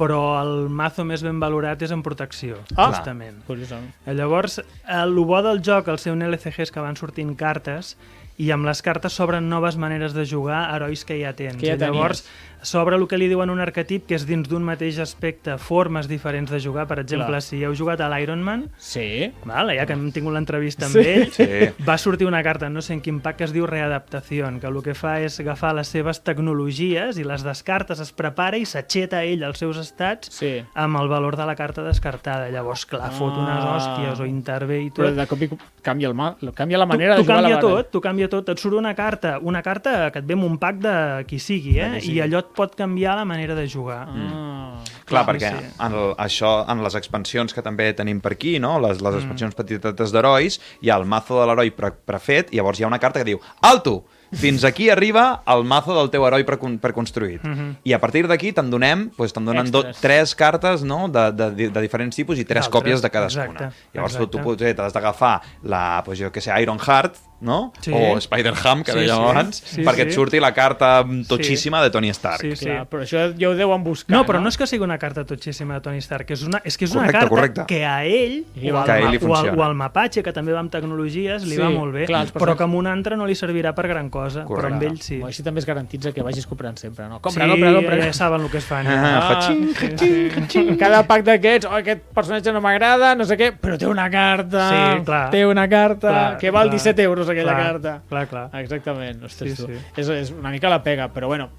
[0.00, 2.88] però el mazo més ben valorat és en protecció, Ah.
[2.94, 3.42] justament.
[3.46, 3.92] Curiosament.
[4.06, 7.98] Eh, Llavors, el bo del joc, el seu LCG, és que van sortint cartes
[8.40, 11.58] i amb les cartes s'obren noves maneres de jugar herois que ja tens.
[11.60, 12.24] Que ja llavors.
[12.62, 16.50] S'obre el que li diuen un arquetip, que és dins d'un mateix aspecte, formes diferents
[16.50, 16.86] de jugar.
[16.86, 17.42] Per exemple, Clar.
[17.42, 19.32] si heu jugat a l'Iron Man, Sí.
[19.44, 20.98] Vale, ja que hem tingut l'entrevista amb Sí.
[21.08, 21.44] ell, Sí.
[21.88, 24.82] va sortir una carta, no sé en quin pack, que es diu Readaptació, que el
[24.82, 29.42] que fa és agafar les seves tecnologies i les descartes, es prepara i s'aixeta ell
[29.42, 30.62] els seus estats Sí.
[30.74, 32.48] amb el valor de la carta descartada.
[32.50, 33.76] Llavors, clar, fot unes Ah.
[33.76, 35.14] hòsties o intervé i Però tot.
[35.16, 35.48] de cop i
[35.82, 37.60] canvia, el mal, canvia la Tu, manera tu de jugar a la baralla.
[37.76, 38.48] tot, tu canvia tot.
[38.48, 41.78] Et surt una carta, una carta que et ve amb un pack de qui sigui,
[41.78, 41.88] eh?
[41.90, 42.18] De qui sigui.
[42.18, 44.06] I allò pot canviar la manera de jugar.
[44.08, 44.82] Ah.
[45.10, 45.66] Clar, perquè sí.
[45.82, 48.78] en el, això, en les expansions que també tenim per aquí, no?
[48.80, 49.06] les, Mm.
[49.06, 52.84] les expansions petitetes d'herois, hi ha el mazo de l'heroi pre prefet, i llavors hi
[52.84, 54.04] ha una carta que diu Alto!
[54.30, 57.42] Fins aquí arriba el mazo del teu heroi precon preconstruït.
[57.42, 57.78] Mhm.
[57.82, 61.08] I a partir d'aquí te'n donem, doncs, te'n donen do, tres cartes no?
[61.08, 63.46] de, de, de, de diferents tipus i tres còpies de cadascuna.
[63.66, 64.44] exacte, Llavors tu, tu exacte.
[64.44, 67.72] potser t'has d'agafar la, doncs, jo que sé, Iron Heart, no?
[67.80, 67.90] Sí.
[67.94, 69.30] o Spider-Ham, que Sí, dèiem sí.
[69.30, 70.08] abans, Sí, perquè sí.
[70.08, 72.40] et surti la carta totxíssima de Tony Stark.
[72.42, 72.66] Sí, sí.
[72.66, 75.24] Clar, però això ja ho deuen buscar, No, però no és que sigui una carta
[75.24, 77.64] totxíssima de Tony Stark, és, una, és que és una Correcte, carta correcte.
[77.66, 80.32] que a ell, Li o al, Que a ell o, al, o al Mapache, que
[80.32, 83.16] també va amb tecnologies, li Sí, va molt bé, clar, però que amb un altre
[83.16, 84.86] no li servirà per gran cosa, però amb Correcte.
[84.86, 85.20] ell sí.
[85.22, 87.20] O així també es garantitza que vagis comprant sempre, no?
[87.20, 87.96] Compra, sí, compra, compra.
[88.04, 88.86] ja saben el que es fan.
[88.86, 90.30] Ah, fa xing, sí, sí.
[90.48, 94.10] Xing, Cada pack d'aquests, oh, aquest personatge no m'agrada, no sé què, però té una
[94.10, 95.30] carta, Sí, clar.
[95.30, 96.78] té una carta, Clar, que val clar.
[96.78, 98.02] 17 euros aquella Clar, carta.
[98.08, 98.50] Clar, clar.
[98.60, 99.68] Exactament, ostres, Sí, tu.
[99.72, 99.78] sí.
[99.96, 101.50] És, és una mica la pega, però bueno,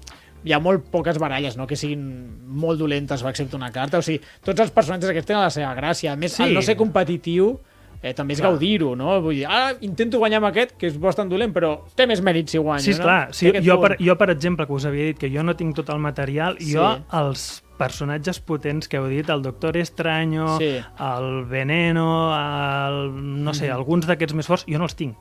[0.44, 2.02] hi ha molt poques baralles, no?, que siguin
[2.46, 5.74] molt dolentes o excepte una carta, o sigui, tots els personatges aquests tenen la seva
[5.76, 6.42] gràcia, a més, Sí.
[6.42, 7.60] el no ser competitiu
[8.04, 9.20] eh, també és gaudir-ho, no?
[9.22, 12.48] Vull dir, ara intento guanyar amb aquest, que és bastant dolent, però té més mèrit
[12.50, 12.96] si guanyo, Sí, no?
[12.96, 13.28] esclar.
[13.32, 13.88] Sí, aquest jo, punt.
[13.92, 16.56] per, jo, per exemple, que us havia dit que jo no tinc tot el material,
[16.58, 16.72] Sí.
[16.74, 20.80] jo els personatges potents que heu dit, el Doctor Extraño, Sí.
[20.98, 23.12] el Veneno, el,
[23.44, 25.14] no sé, alguns d'aquests més forts, jo no els tinc.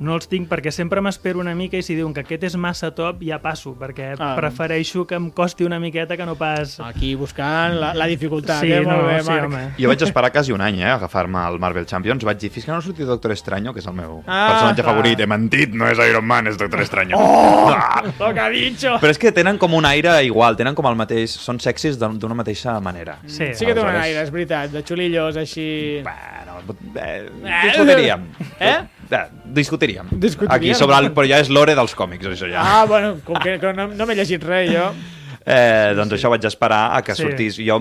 [0.00, 2.88] No els tinc perquè sempre m'espero una mica i si diuen que aquest és massa
[2.96, 4.34] top ja passo, perquè Ah.
[4.36, 6.78] prefereixo que em costi una miqueta que no pas...
[6.80, 8.80] Aquí buscant la, la dificultat, sí, eh?
[8.80, 9.44] no, Molt bé, sí, Marc.
[9.44, 9.64] home.
[9.78, 12.24] Jo vaig esperar quasi un any, eh, a agafar-me el Marvel Champions.
[12.24, 14.94] Vaig dir, fins que no surti Doctor Estranyo, que és el meu Ah, personatge clar.
[14.94, 15.20] favorit.
[15.20, 17.16] He mentit, no és Iron Man, és Doctor Estranyo.
[17.18, 17.70] Oh!
[17.76, 18.02] Ah!
[18.18, 18.96] Lo que ha dicho!
[19.00, 21.30] Però és que tenen com un aire igual, tenen com el mateix...
[21.44, 23.18] Són sexis de- d'una mateixa manera.
[23.26, 23.52] Sí.
[23.54, 26.00] Sí que té un aire, és veritat, de xulillos, així...
[26.02, 26.60] Bueno,
[26.96, 27.60] eh, Eh?
[27.68, 28.24] discutiríem.
[28.60, 28.68] Eh?
[28.70, 28.78] Eh,
[29.44, 30.06] discutiríem.
[30.12, 30.54] Discutiríem.
[30.56, 31.12] Aquí sobre el...
[31.14, 32.62] Però ja és l'ore dels còmics, això ja.
[32.62, 34.88] Ah, bueno, com que, que no, no m'he llegit res, jo.
[35.44, 37.20] Eh, doncs això vaig esperar a que Sí.
[37.20, 37.58] sortís.
[37.60, 37.76] Jo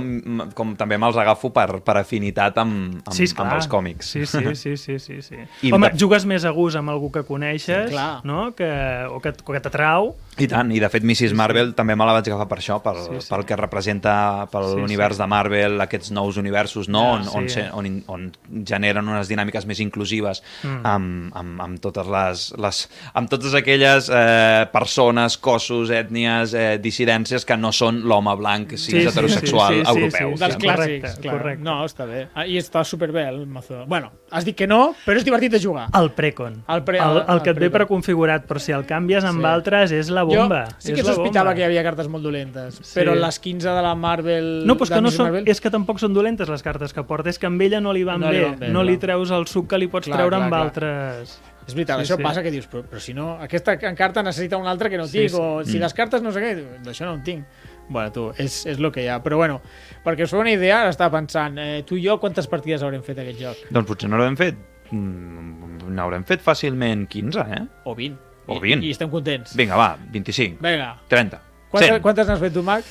[0.53, 3.45] com també me'ls agafo per, per afinitat amb, amb, Sí, esclar.
[3.47, 4.09] amb els còmics.
[4.17, 5.37] Sí, sí, sí, sí, sí, sí.
[5.61, 8.19] I Home, de- jugues més a gust amb algú que coneixes, Sí, clar.
[8.25, 8.53] no?
[8.53, 8.67] que,
[9.07, 10.13] o que, o que t'atrau.
[10.39, 11.33] I tant, i de fet Mrs.
[11.37, 13.29] Marvel també me la vaig agafar per això, pel, Sí, sí.
[13.29, 15.21] pel que representa per Sí, l'univers sí.
[15.21, 17.03] de Marvel, aquests nous universos, no?
[17.13, 17.55] Ah, on, on, sí.
[17.59, 18.31] se, on, on
[18.65, 20.85] generen unes dinàmiques més inclusives Mm.
[20.85, 27.45] amb, amb, amb, totes les, les, amb totes aquelles eh, persones, cossos, ètnies, eh, dissidències
[27.45, 30.33] que no són l'home blanc, sis heterosexual sí, sí, europeu.
[30.33, 31.37] sí, Dels sí, clàssics, correcte, clar.
[31.37, 31.63] correcte.
[31.63, 32.27] No, està bé.
[32.33, 33.85] Ah, I està superbé el mazo.
[33.87, 35.87] Bueno, has dit que no, però és divertit de jugar.
[35.93, 36.63] El precon.
[36.67, 37.83] El pre- el, el el que et ve precon.
[37.83, 39.45] preconfigurat, però si el canvies amb Sí.
[39.45, 40.63] altres és la bomba.
[40.71, 42.99] Jo sí que és la sospitava que hi havia cartes molt dolentes, Sí.
[42.99, 44.51] però les 15 de la Marvel...
[44.67, 47.03] No, però és que no són, Marvel, és que tampoc són dolentes les cartes que
[47.03, 48.97] porta, és que amb ella no li van No li bé, van bé, no li
[48.97, 50.61] treus el suc que li pots Clar, treure clar, amb clar.
[50.67, 51.39] altres...
[51.63, 52.23] És veritat, Sí, això sí.
[52.23, 55.19] passa que dius, però, però si no, aquesta carta necessita una altra que no Sí,
[55.21, 55.37] tinc, sí.
[55.39, 56.49] o si les cartes no sé què,
[56.83, 57.45] d'això no en tinc.
[57.87, 59.21] Bueno, tu, és, és el que hi ha.
[59.23, 59.61] Però bueno,
[60.03, 63.01] perquè us feu una idea, ara estava pensant, eh, tu i jo quantes partides haurem
[63.03, 63.63] fet aquest joc?
[63.71, 64.55] Doncs potser no l'hem fet...
[64.91, 67.63] mm, N'haurem fet fàcilment 15, eh?
[67.85, 68.17] O 20.
[68.47, 68.85] O I, 20.
[68.85, 69.55] I estem contents.
[69.55, 70.91] Vinga, va, 25, Vinga.
[71.09, 72.01] 30, Quantes, 100.
[72.03, 72.83] quantes n'has fet tu, Mac?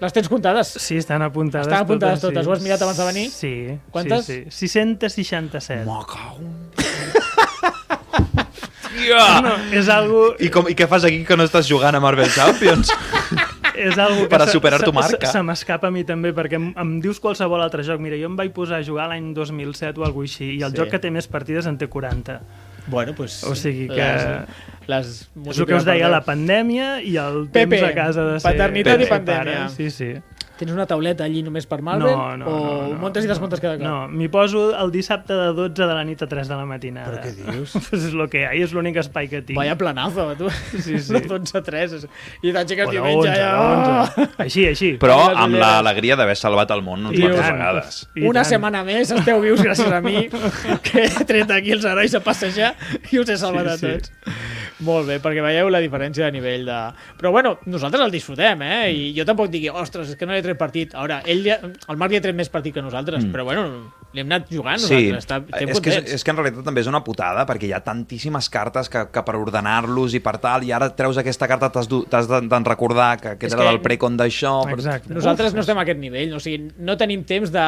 [0.00, 0.68] Les tens comptades?
[0.80, 2.34] Sí, estan apuntades Estan apuntades totes.
[2.38, 2.46] totes.
[2.48, 3.26] Ho has mirat abans de venir?
[3.30, 3.52] Sí.
[3.92, 4.24] Quantes?
[4.24, 4.68] Sí, sí.
[4.68, 5.84] 667.
[5.84, 6.40] Me cago.
[9.42, 10.34] No, és algo...
[10.42, 12.90] I, com, I què fas aquí que no estàs jugant a Marvel Champions?
[13.80, 15.20] és algo que Per a superar tu marca.
[15.26, 18.00] Se, se m'escapa a mi també, perquè em, em dius qualsevol altre joc.
[18.02, 20.80] Mira, jo em vaig posar a jugar l'any 2007 o alguna així, i el Sí.
[20.82, 22.40] joc que té més partides en té 40.
[22.90, 23.94] Bueno, pues, O sigui que-
[24.90, 28.24] Les, les És el que us deia, la pandèmia i el Pepe, temps a casa
[28.26, 28.50] de ser...
[28.50, 29.68] paternitat i ser pandèmia.
[29.68, 29.68] pare.
[29.76, 30.14] Sí, sí.
[30.60, 32.10] Tens una tauleta allí només per Marvel?
[32.12, 33.84] No, no, o no, no, montes i desmuntes cada cop?
[33.86, 37.14] No, m'hi poso el dissabte de 12 de la nit a 3 de la matinada.
[37.14, 37.72] Però què dius?
[37.88, 39.56] pues és el que hi és l'únic espai que tinc.
[39.56, 40.50] Vaya planazo, tu.
[40.76, 41.12] Sí, sí.
[41.16, 41.96] De 12 a 3.
[42.44, 43.54] I t'aixeques Bueno, diumenge 11, ja...
[44.20, 44.28] 11.
[44.44, 44.92] Així, així.
[45.00, 48.02] Però Amb l'alegria d'haver salvat el món uns I quantes vegades.
[48.20, 48.50] I Una tant.
[48.52, 50.26] setmana més esteu vius gràcies a mi,
[50.86, 52.74] que he tret aquí els herois a passejar
[53.10, 54.36] i us he salvat Sí, a sí.
[54.86, 56.76] Molt bé, perquè veieu la diferència de nivell de...
[57.20, 58.90] Però bueno, nosaltres el disfrutem, eh?
[58.92, 60.94] I jo tampoc digui, ostres, és que no he tret partit.
[60.96, 63.66] Ara, ell el Marc ja ha tret més partit que nosaltres, però bueno,
[64.12, 65.24] li hem anat jugant Sí, nosaltres.
[65.24, 67.74] Està, estem és que, és, és que en realitat també és una putada perquè hi
[67.76, 71.68] ha tantíssimes cartes que, que per ordenar-los i per tal, i ara treus aquesta carta
[71.70, 71.86] t'has
[72.30, 75.12] d'en recordar que, que És era que- del precon d'això però- Exacte.
[75.14, 77.66] Nosaltres no estem a aquest nivell, o sigui, no tenim temps de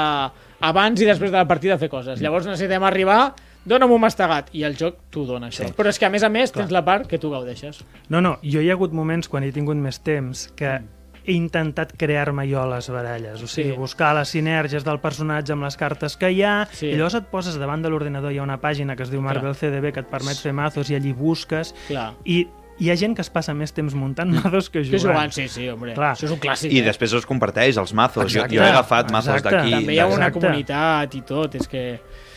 [0.63, 2.21] abans i després de la partida fer coses.
[2.23, 5.67] Llavors necessitem arribar, dona'm un mastegat, i el joc t'ho dona, això.
[5.69, 5.73] Sí.
[5.77, 7.85] Però és que a més a més tens la part que tu gaudeixes.
[8.09, 10.81] No, no, jo hi ha hagut moments quan he tingut més temps que
[11.25, 13.77] he intentat crear-me jo les baralles, o sigui, Sí.
[13.79, 16.89] buscar les sinergies del personatge amb les cartes que hi ha, Sí.
[16.89, 19.55] i llavors et poses davant de l'ordinador, hi ha una pàgina que es diu Marvel
[19.55, 22.15] CDB que et permet fer mazos i allí busques, Clar.
[22.25, 22.49] i
[22.81, 25.03] hi ha gent que es passa més temps muntant mazos que Que jugant.
[25.15, 25.95] jugant, sí, sí, hombre.
[25.95, 26.17] Clar.
[26.17, 26.73] Això és un clàssic.
[26.73, 26.83] i eh?
[26.83, 28.25] després els comparteix, els mazos.
[28.33, 28.57] Jo, Exacte.
[28.57, 29.57] jo he agafat mazos Exacte.
[29.59, 29.71] d'aquí.
[29.71, 30.41] També hi ha una Exacte.
[30.41, 32.32] comunitat i tot, és que mm,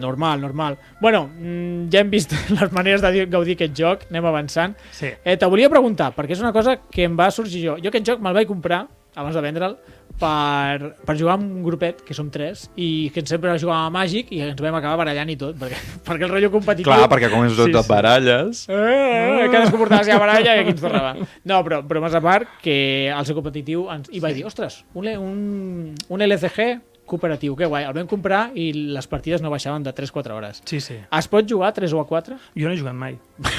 [0.00, 0.78] normal, normal.
[1.00, 4.76] Bueno, mm, ja hem vist les maneres de di- gaudir aquest joc, anem avançant.
[4.92, 5.10] Sí.
[5.24, 7.78] Eh, te volia preguntar, perquè és una cosa que em va sorgir jo.
[7.82, 9.74] Jo aquest joc me'l vaig comprar, abans de vendre'l,
[10.22, 14.28] per, per jugar amb un grupet, que som tres, i que sempre jugàvem a Màgic
[14.32, 16.88] i ens vam acabar barallant i tot, perquè, perquè el rotllo competitiu...
[16.90, 17.90] Clar, perquè com és tot Sí, de sí.
[17.90, 18.62] baralles...
[18.68, 21.14] Eh, eh, cadascú portava la seva baralla i aquí ens tornava.
[21.48, 22.76] No, però, però més a part, que
[23.12, 24.08] al ser competitiu ens...
[24.12, 26.70] i vaig dir, ostres, un, L- un, un LCG
[27.06, 27.84] cooperatiu, que guai.
[27.84, 30.62] El vam comprar i les partides no baixaven de 3-4 hores.
[30.64, 30.98] Sí, sí.
[31.10, 32.38] Es pot jugar a 3 o a 4?
[32.56, 33.18] Jo no he jugat mai.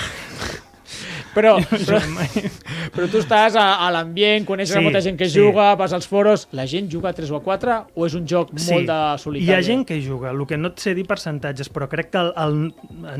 [1.33, 2.27] Però, No però, mai.
[2.93, 5.39] però tu estàs a, a l'ambient, coneixes Sí, sí, molta gent que sí.
[5.41, 6.43] juga, vas als foros...
[6.53, 9.49] La gent juga a 3 o a 4 o és un joc molt de solitari?
[9.49, 12.21] Hi ha gent que juga, el que no et sé dir percentatges, però crec que
[12.21, 12.59] el, el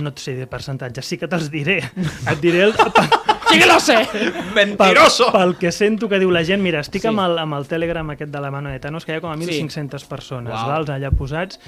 [0.06, 1.80] no et sé dir percentatges, sí que te'ls diré.
[2.30, 2.76] Et diré el,
[3.54, 3.98] Sí que lo sé!
[4.12, 5.32] pel, Mentiroso!
[5.32, 7.08] pel que sento que diu la gent, mira, estic Sí.
[7.08, 9.32] amb, el, amb el Telegram aquest de la mano de Thanos, que hi ha com
[9.32, 10.68] a 1.500 persones, Uau.
[10.70, 11.60] vals, allà posats,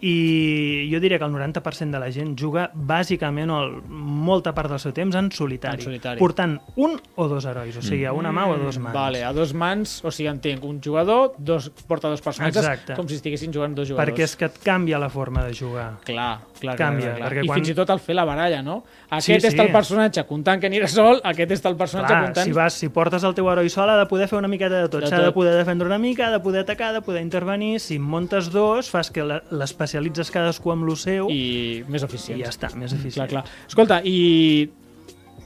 [0.00, 4.70] i jo diria que el 90% de la gent juga bàsicament o el, molta part
[4.70, 6.20] del seu temps en solitari, En solitari.
[6.20, 8.94] portant un o dos herois, o sigui, a una mà o a dos mans.
[8.94, 12.94] Vale, a dos mans, o sigui, entenc, un jugador dos, porta dos personatges, Exacte.
[12.94, 14.06] com si estiguessin jugant dos jugadors.
[14.12, 15.96] Perquè és que et canvia la forma de jugar.
[16.06, 17.44] Clar, clar, Canvia, clar, clar.
[17.44, 18.82] I quan- fins i tot el fer la baralla, no?
[19.20, 19.50] Sí, Aquest sí.
[19.52, 22.44] està el personatge comptant que anirà sol, aquest està el personatge Clar, comptant...
[22.46, 24.88] si, vas, si portes el teu heroi sol ha de poder fer una miqueta de
[24.88, 25.00] tot.
[25.02, 27.78] De S'ha de poder defendre una mica, ha de poder atacar, ha de poder intervenir.
[27.80, 31.38] Si montes dos, fas que l'especialitzes cadascú amb lo seu i,
[31.78, 32.40] I més i eficient.
[32.42, 33.28] ja està, més Clar, eficient.
[33.30, 33.44] clar.
[33.66, 34.68] Escolta, i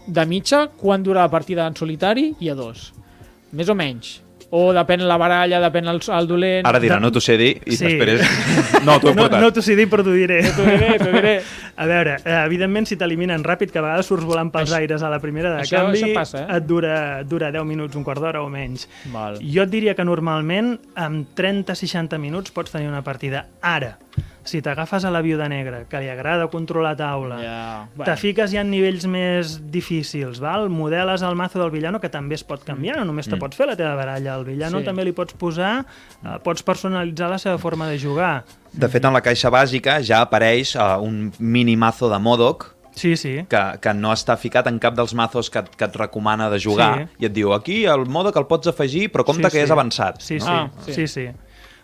[0.07, 2.93] de mitja, quan dura la partida en solitari i a dos?
[3.53, 4.21] Més o menys?
[4.53, 6.67] O depèn la baralla, depèn el, el dolent...
[6.69, 7.87] Ara dirà, no t'ho sé dir, i Sí.
[7.89, 8.21] després...
[8.85, 9.41] No, t'ho he No, portat.
[9.41, 10.41] no t'ho sé dir, però t'ho diré.
[10.45, 11.35] T'ho diré, t'ho diré.
[11.83, 15.03] A veure, eh, evidentment, si t'eliminen ràpid, que a vegades surts volant pels Això- aires
[15.03, 16.59] a la primera de això- canvi, això passa, eh?
[16.59, 18.85] et dura, et dura 10 minuts, un quart d'hora o menys.
[19.15, 19.39] Val.
[19.41, 23.47] Jo et diria que normalment amb 30-60 minuts pots tenir una partida.
[23.63, 23.95] Ara,
[24.45, 27.37] si t'agafes a la viuda negra, que li agrada controlar taula,
[27.95, 28.05] bueno.
[28.05, 30.69] te fiques ja en nivells més difícils, val?
[30.71, 33.67] modeles el mazo del villano, que també es pot canviar, no només te pots fer
[33.71, 34.85] la teva baralla, el villano Sí.
[34.85, 35.85] també li pots posar,
[36.25, 38.45] eh, pots personalitzar la seva forma de jugar.
[38.73, 43.17] De fet, en la caixa bàsica ja apareix uh, un mini mazo de Modoc Sí,
[43.17, 43.47] sí.
[43.49, 46.99] que, que no està ficat en cap dels mazos que, que et recomana de jugar
[46.99, 47.07] Sí.
[47.21, 49.65] i et diu, aquí el Modoc el pots afegir però compte Sí, que sí.
[49.65, 50.21] és avançat.
[50.21, 50.45] Sí, no?
[50.45, 50.93] sí, Ah, sí.
[50.93, 51.29] sí, sí.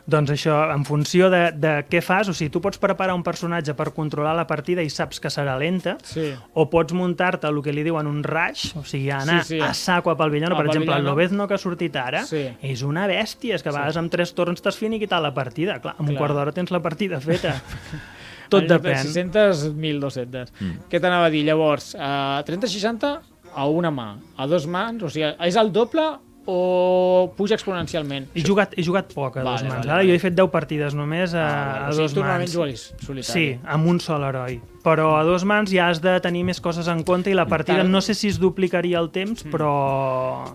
[0.08, 3.74] Doncs això, en funció de, de què fas, o sigui, tu pots preparar un personatge
[3.76, 6.30] per controlar la partida i saps que serà lenta, Sí.
[6.54, 9.60] o pots muntar-te el que li diuen un rush, o sigui, anar Sí, sí.
[9.60, 10.54] a saco pel villano.
[10.56, 11.04] Ah, per exemple, el.
[11.04, 12.46] Lobezno que ha sortit ara Sí.
[12.62, 15.78] és una bèstia, és que a vegades amb tres torns t'has finiquitat la partida.
[15.80, 16.18] Clar, amb un Clar.
[16.24, 17.60] quart d'hora tens la partida feta.
[18.48, 19.02] Tot depèn.
[19.04, 20.52] 600, 1.200.
[20.58, 20.88] Mm.
[20.88, 21.44] Què t'anava a dir?
[21.44, 23.20] Llavors, a 30-60
[23.54, 26.06] a una mà, a dos mans, o sigui, és el doble
[26.48, 28.30] o puja exponencialment?
[28.34, 29.74] He jugat, he jugat poc a Vale, dos mans.
[29.84, 30.08] vale, Ara vale.
[30.08, 32.56] jo he fet 10 partides només a, Ah, a o sigui, dos tu normalment mans.
[32.56, 33.32] jugues solitari.
[33.32, 34.60] Sí, amb un sol heroi.
[34.82, 37.84] Però a dos mans ja has de tenir més coses en compte i la partida
[37.84, 40.54] no sé si es duplicaria el temps, però...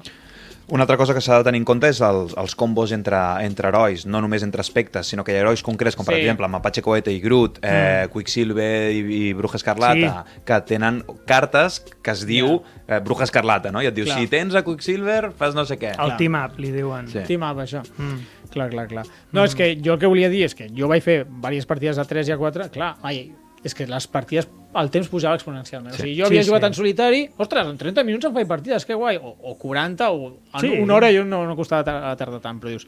[0.70, 3.68] Una altra cosa que s'ha de tenir en compte és els, els combos entre, entre
[3.68, 6.22] herois, no només entre aspectes, sinó que hi ha herois concrets, com per Sí.
[6.22, 12.12] exemple Mapache Cohete i Groot, eh, Quicksilver i, i Bruja Escarlata, que tenen cartes que
[12.16, 13.82] es diu eh, Bruja Escarlata, no?
[13.84, 14.18] I et diu, Clar.
[14.20, 15.92] si tens a Quicksilver, fas no sé què.
[16.00, 17.08] El team-up, li diuen.
[17.12, 17.20] Sí.
[17.28, 17.84] Team up, això.
[17.98, 18.24] Mm.
[18.54, 19.06] Clar, clar, clar.
[19.34, 21.98] No, és que jo el que volia dir és que jo vaig fer diverses partides
[22.00, 25.96] a 3 i a 4, clar, ai, és que les partides, el temps pujava exponencialment.
[25.96, 26.02] Sí.
[26.02, 26.68] O sigui, jo havia Sí, jugat sí.
[26.68, 30.38] en solitari, ostres, en 30 minuts em faig partides, que guai, o, o 40, o
[30.54, 30.70] en Sí.
[30.80, 32.88] una hora jo no, no costava tar- tardar tant, però dius,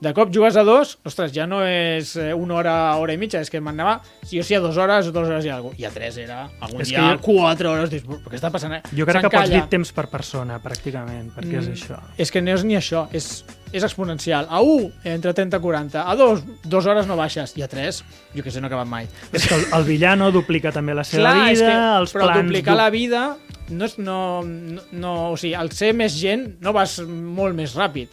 [0.00, 3.40] de cop jugues a dos, ostres, ja no és eh, una hora, hora i mitja,
[3.40, 5.86] és que m'anava, si jo sí a dues hores, dues hores i alguna cosa, i
[5.86, 8.74] a tres era, algun És dia que jo- quatre hores, dius, però què està passant?
[8.74, 8.82] eh?
[8.94, 11.98] Jo crec que pots dir temps per persona, pràcticament, perquè és Mm, això.
[12.16, 14.46] És que no és ni això, és, és exponencial.
[14.50, 16.04] A 1, entre 30 i 40.
[16.10, 17.52] A 2, dues hores no baixes.
[17.58, 18.02] I a 3,
[18.36, 19.08] jo que sé, no ha acabat mai.
[19.32, 22.44] És que el, el villano duplica també la seva Clar, vida, que, els però plans...
[22.46, 23.22] duplicar du- la vida
[23.70, 27.74] no és, no, no, no, o sigui, al ser més gent no vas molt més
[27.76, 28.08] ràpid.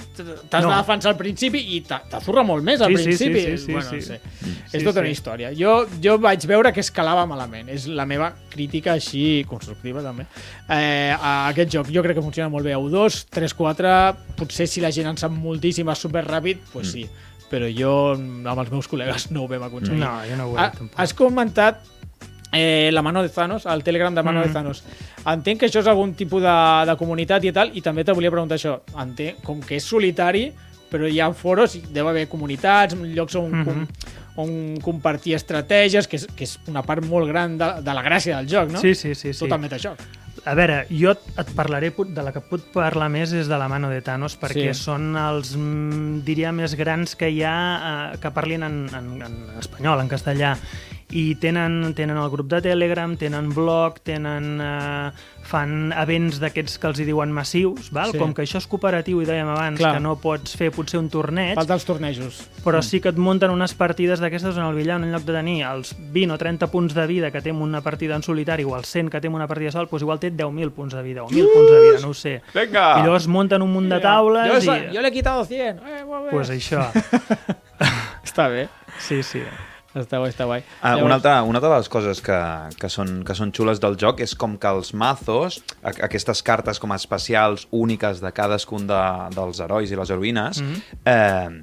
[0.49, 0.69] T'has No.
[0.71, 3.41] de defensar al principi i t'a- t'azurra molt més al Sí, sí, sí, principi.
[3.45, 3.95] sí, sí, bueno, sí.
[3.95, 4.19] no sé.
[4.41, 5.05] Sí, és tota sí.
[5.05, 5.51] una història.
[5.57, 7.69] Jo, jo vaig veure que escalava malament.
[7.69, 10.25] És la meva crítica així constructiva, també.
[10.69, 14.81] Eh, a aquest joc jo crec que funciona molt bé a 1-2, 3-4, potser si
[14.81, 17.05] la gent en sap moltíssim, és superràpid, doncs pues sí.
[17.45, 19.99] Però jo amb els meus col·legues no ho vam aconseguir.
[20.01, 20.97] No, jo no ho he Ha, tampoc.
[20.99, 21.83] has comentat
[22.55, 24.43] eh, la mano de Thanos, el Telegram de mano Mm.
[24.47, 24.83] de Thanos.
[25.25, 26.55] Entenc que això és algun tipus de,
[26.89, 28.79] de comunitat i tal, i també te volia preguntar això.
[29.01, 30.51] Entenc, com que és solitari,
[30.91, 33.65] però hi ha foros, deu haver comunitats, llocs on, Mhm.
[33.65, 33.87] com,
[34.37, 38.37] on compartir estratègies, que és, que és una part molt gran de, de la gràcia
[38.37, 38.79] del joc, no?
[38.79, 39.33] Sí, sí, sí.
[39.33, 39.39] sí.
[39.39, 39.99] Tot el metajoc.
[40.45, 43.89] A veure, jo et parlaré, de la que puc parlar més és de la mano
[43.89, 44.83] de Thanos, perquè Sí.
[44.83, 49.59] són els, mm, diria, més grans que hi ha eh, que parlin en, en, en
[49.59, 50.55] espanyol, en castellà.
[51.13, 55.11] I tenen, tenen el grup de Telegram, tenen blog, tenen, eh,
[55.45, 58.09] fan events d'aquests que els hi diuen massius, val?
[58.11, 58.17] Sí.
[58.17, 59.93] com que això és cooperatiu, i dèiem abans, Clar.
[59.93, 62.39] que no pots fer potser un torneig, Falta els tornejos.
[62.65, 65.61] però sí que et munten unes partides d'aquestes on el villano, en lloc de tenir
[65.69, 68.75] els 20 o 30 punts de vida que té en una partida en solitari o
[68.75, 71.23] els 100 que té en una partida sol, doncs igual té 10.000 punts de vida
[71.23, 72.41] o 1.000 punts de vida, no ho sé.
[72.55, 72.87] Vinga!
[72.99, 74.89] I llavors munten un munt de taules jo, i...
[74.95, 75.77] jo l'he quitado 100.
[75.85, 76.03] Eh.
[76.31, 76.89] Pues això,
[78.25, 78.67] Està bé.
[78.99, 79.43] sí, sí.
[79.95, 80.63] Està guai, està guai.
[80.81, 82.37] Ah, una, altra, una de les coses que,
[82.79, 86.91] que, són, que són xules del joc és com que els mazos, aquestes cartes com
[86.91, 88.99] a especials úniques de cadascun de,
[89.35, 90.81] dels herois i les heroïnes, Mhm.
[91.05, 91.61] eh,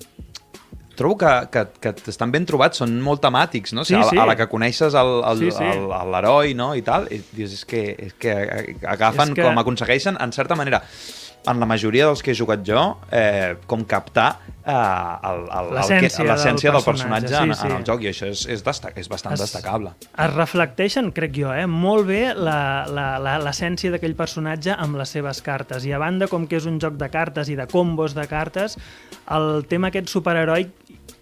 [0.97, 3.81] trobo que, que, que estan ben trobats, són molt temàtics, no?
[3.83, 4.19] O sigui, Sí, sí.
[4.19, 5.65] A, a la que coneixes el- Sí, sí.
[6.13, 6.75] l'heroi no?
[6.77, 10.55] i tal, i dius, és que, és que agafen, És que- com aconsegueixen, en certa
[10.55, 10.83] manera,
[11.45, 16.85] en la majoria dels que he jugat jo, eh, com captar eh, L'essència del del
[16.85, 17.77] personatge, personatge, en, sí, en sí.
[17.79, 19.93] el joc, i això és, és, destac, és bastant Es- destacable.
[20.17, 25.85] Es reflecteixen, crec jo, eh, molt bé l'essència d'aquell personatge amb les seves cartes.
[25.89, 28.79] I a banda, com que és un joc de cartes i de combos de cartes,
[29.33, 30.69] el tema aquest superheroi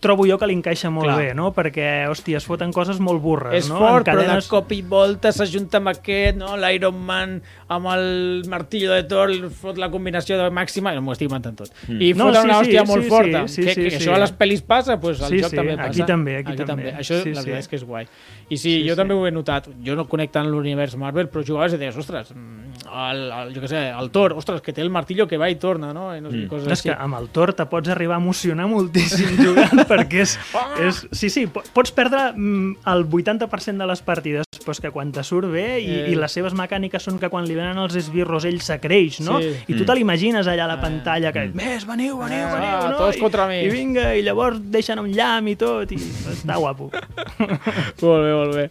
[0.00, 1.18] trobo jo que li encaixa molt Clar.
[1.18, 1.52] bé, no?
[1.54, 3.78] Perquè, hòstia, es foten coses molt burres, És no?
[3.78, 6.56] fort, però de cop i volta s'ajunta amb aquest, no?
[6.56, 11.28] l'Iron Man amb el martillo de Thor, fot la combinació de màxima, no m'ho estic
[11.30, 12.00] inventant tot, Mm.
[12.02, 13.48] i No, foten sí, una sí, hòstia sí, molt sí, forta.
[13.48, 13.96] sí, que, sí, que sí.
[14.00, 16.06] això a les pel·lis passa, doncs al Sí, joc sí, també aquí passa.
[16.06, 16.92] també, aquí també.
[16.94, 17.46] Això Sí, la sí.
[17.50, 18.06] veritat és que és guai.
[18.48, 18.96] I sí, Sí, jo sí.
[18.96, 19.68] també ho he notat.
[19.84, 23.60] Jo no connecto en l'univers Marvel, però jugaves i deies, ostres, mm, el, el, jo
[23.60, 26.14] què sé, el Thor, ostres, que té el martillo que va i torna, no?
[26.16, 26.48] I no sé, Mm.
[26.48, 26.88] coses No, és així.
[26.90, 30.36] que amb el Thor te pots arribar a emocionar moltíssim jugant perquè és,
[30.86, 31.02] és...
[31.12, 35.10] Sí, sí, po- pots perdre mm, el 80% de les partides, però és que quan
[35.12, 36.06] te surt bé i, Eh.
[36.12, 39.40] i les seves mecàniques són que quan li venen els esbirros ell s'acreix, no?
[39.42, 39.50] Sí.
[39.66, 39.86] I tu Mm.
[39.90, 40.82] te l'imagines allà a la Eh.
[40.84, 42.98] pantalla que més, veniu, veniu, Ah, veniu, no?
[42.98, 43.60] tots I, contra mi.
[43.64, 46.90] I vinga, i llavors deixen un llamp i tot, i està guapo.
[48.00, 48.70] Molt bé, molt bé.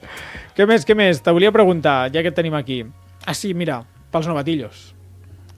[0.55, 1.21] Què més, què més?
[1.23, 2.83] Te volia preguntar, ja que et tenim aquí.
[3.25, 4.93] Ah, sí, mira, pels novatillos.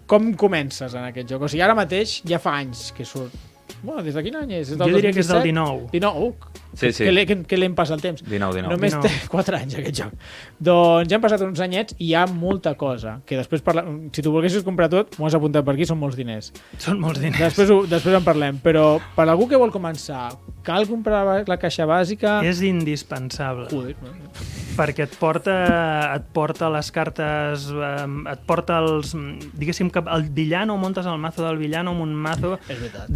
[0.08, 1.42] Com comences en aquest joc?
[1.44, 3.32] O sigui, ara mateix ja fa anys que surt.
[3.84, 4.70] Bueno, des de quin any és?
[4.70, 5.92] és Jo del diria que és del 2017?
[5.92, 5.92] 19.
[5.92, 6.28] 19?
[6.28, 7.04] Uh, Sí, sí.
[7.04, 8.22] Que, le- que, que l'hem passat el temps.
[8.24, 8.72] 19, 19.
[8.72, 9.10] Només 19.
[9.10, 10.14] té 4 anys aquest joc.
[10.58, 13.18] Doncs ja han passat uns anyets i hi ha molta cosa.
[13.28, 13.84] Que després, parla...
[14.16, 16.54] si tu volguessis comprar tot, m'ho has apuntat per aquí, són molts diners.
[16.80, 17.42] Són molts diners.
[17.44, 18.62] Després, ho, després en parlem.
[18.64, 20.30] Però per algú que vol començar,
[20.64, 22.40] cal comprar la- la caixa bàsica?
[22.48, 23.68] És indispensable.
[23.70, 23.98] Joder,
[24.82, 25.56] perquè et porta,
[26.16, 29.16] et porta les cartes, eh, et porta els...
[29.62, 33.10] Diguéssim que el villano, muntes el mazo del villano amb un mazo és veritat.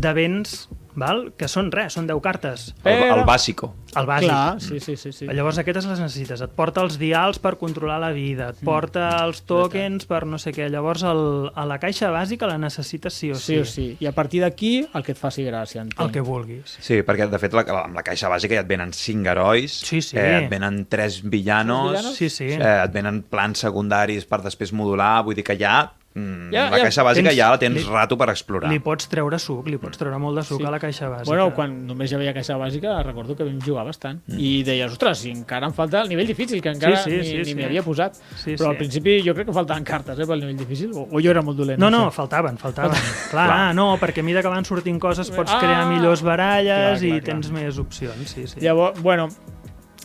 [0.96, 1.34] Val?
[1.38, 2.70] que són res, són 10 cartes.
[2.84, 3.74] El, Però- el bàsico.
[3.96, 4.28] El bàsic.
[4.28, 5.12] Clar, sí, sí, sí.
[5.16, 5.26] sí.
[5.32, 6.42] Llavors aquestes les necessites.
[6.44, 10.52] Et porta els dials per controlar la vida, et porta els tokens per no sé
[10.52, 10.68] què.
[10.70, 11.22] Llavors el,
[11.56, 13.46] a la caixa bàsica la necessites sí o sí.
[13.46, 13.88] Sí o sí.
[14.04, 16.02] I a partir d'aquí, el que et faci gràcia, entenc.
[16.04, 16.76] El que vulguis.
[16.84, 20.02] Sí, perquè de fet la, amb la caixa bàsica ja et venen 5 herois, Sí,
[20.02, 20.18] sí.
[20.20, 22.18] Eh, et venen 3 villanos, Tres villanos?
[22.18, 22.50] Sí, sí.
[22.52, 26.78] eh, et venen plans secundaris per després modular, vull dir que ja mm, Ja- la
[26.80, 28.72] ja caixa bàsica tens- ja la tens li- rato per explorar.
[28.72, 30.66] Li pots treure suc, li pots treure molt de suc Sí.
[30.66, 31.26] a la caixa bàsica.
[31.28, 34.22] Bueno, quan només hi havia caixa bàsica, recordo que vam jugar bastant.
[34.28, 34.40] Mm.
[34.40, 37.24] I deies, ostres, si encara em falta el nivell difícil, que encara Sí, sí, ni,
[37.26, 37.56] sí, ni sí.
[37.56, 38.16] m'hi havia posat.
[38.36, 38.70] Sí, Però sí.
[38.72, 41.42] al principi jo crec que faltaven cartes eh, pel nivell difícil, o, o jo era
[41.42, 41.78] molt dolent.
[41.80, 42.16] No, no, sé.
[42.16, 42.92] faltaven, faltaven.
[43.32, 43.76] Clar, Clar.
[43.76, 45.60] no, perquè a mesura que van sortint coses pots Ah!
[45.60, 47.24] crear millors baralles Clar, clar, i clar.
[47.24, 48.60] tens més opcions, sí, sí.
[48.62, 49.28] Llavors, bueno,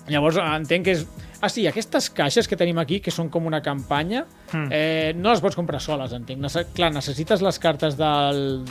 [0.08, 1.06] llavors entenc que és...
[1.42, 4.68] Ah, sí, aquestes caixes que tenim aquí, que són com una campanya, Mm.
[4.70, 6.38] eh, no les pots comprar soles, entenc.
[6.40, 8.64] Nece clar, necessites les cartes del,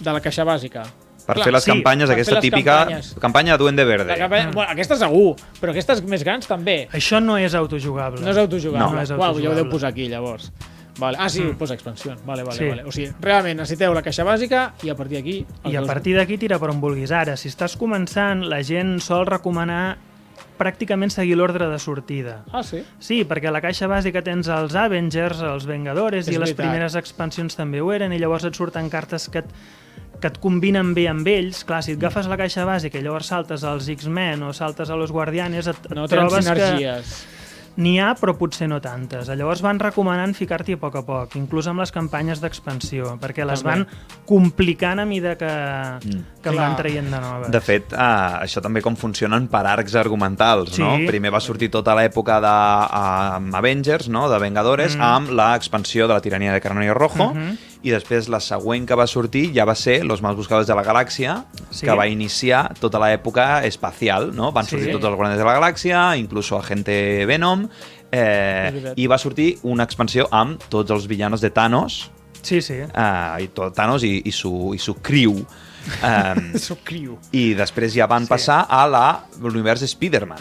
[0.00, 0.82] de la caixa bàsica.
[1.28, 3.14] Per Clar, fer les sí, campanyes, aquesta les típica campanyes.
[3.20, 4.16] campanya de Duende Verde.
[4.16, 6.88] Campanya, bueno, aquesta segur, però aquestes més grans també.
[6.90, 8.22] Això no és autojugable.
[8.22, 8.78] No és autojugable.
[8.78, 8.92] No.
[8.94, 9.62] No és Uau, ja ho autojugable.
[9.62, 10.50] deu posar aquí, llavors.
[10.98, 11.18] Vale.
[11.20, 11.50] Ah, sí, Mm.
[11.50, 11.56] mm.
[11.58, 12.16] posa expansió.
[12.26, 12.64] Vale, vale, Sí.
[12.68, 12.82] vale.
[12.84, 15.46] O sigui, realment necessiteu la caixa bàsica i a partir d'aquí...
[15.64, 17.12] I a us- partir d'aquí tira per on vulguis.
[17.12, 19.98] Ara, si estàs començant, la gent sol recomanar
[20.58, 22.40] pràcticament seguir l'ordre de sortida.
[22.52, 22.82] Ah, sí?
[22.98, 26.64] Sí, perquè a la caixa bàsica tens els Avengers, els Vengadores, És i les veritat.
[26.66, 29.52] primeres expansions també ho eren, i llavors et surten cartes que et,
[30.20, 31.62] que et combinen bé amb ells.
[31.64, 34.96] Clar, si et agafes la caixa bàsica i llavors saltes als X-Men o saltes a
[34.98, 37.18] los Guardianes, et, et No trobes que sinergies.
[37.78, 39.28] N'hi ha, però potser no tantes.
[39.30, 43.62] Llavors van recomanant ficar-t'hi a poc a poc, inclús amb les campanyes d'expansió, perquè les
[43.62, 43.84] També.
[43.84, 43.86] van
[44.26, 46.24] complicant a mida que, Mm.
[46.42, 47.50] que en van traient de noves.
[47.50, 50.82] De fet, uh, això també com funcionen per arcs argumentals, Sí.
[50.82, 50.96] no?
[51.06, 54.98] Primer va sortir tota l'època de uh, Avengers, no?, de Vengadores, Mm.
[55.00, 55.02] mm.
[55.02, 57.56] amb l'expansió de la tirania de Carnero Rojo, Mhm.
[57.82, 60.82] I després la següent que va sortir ja va ser Los Más Buscados de la
[60.84, 61.86] Galàxia, Sí.
[61.86, 64.50] que va iniciar tota l'època espacial, no?
[64.52, 64.70] Van Sí.
[64.76, 67.68] sortir tots els Guardians de la Galàxia, inclús Agente Venom,
[68.10, 72.10] eh, i va sortir una expansió amb tots els villanos de Thanos,
[72.42, 72.74] Sí, sí.
[72.74, 75.44] eh, i tot Thanos i, i, su, i su crew.
[76.02, 77.18] Um, Soc criu.
[77.32, 78.28] i després ja van Sí.
[78.28, 80.38] passar a la- l'univers Spider-Man.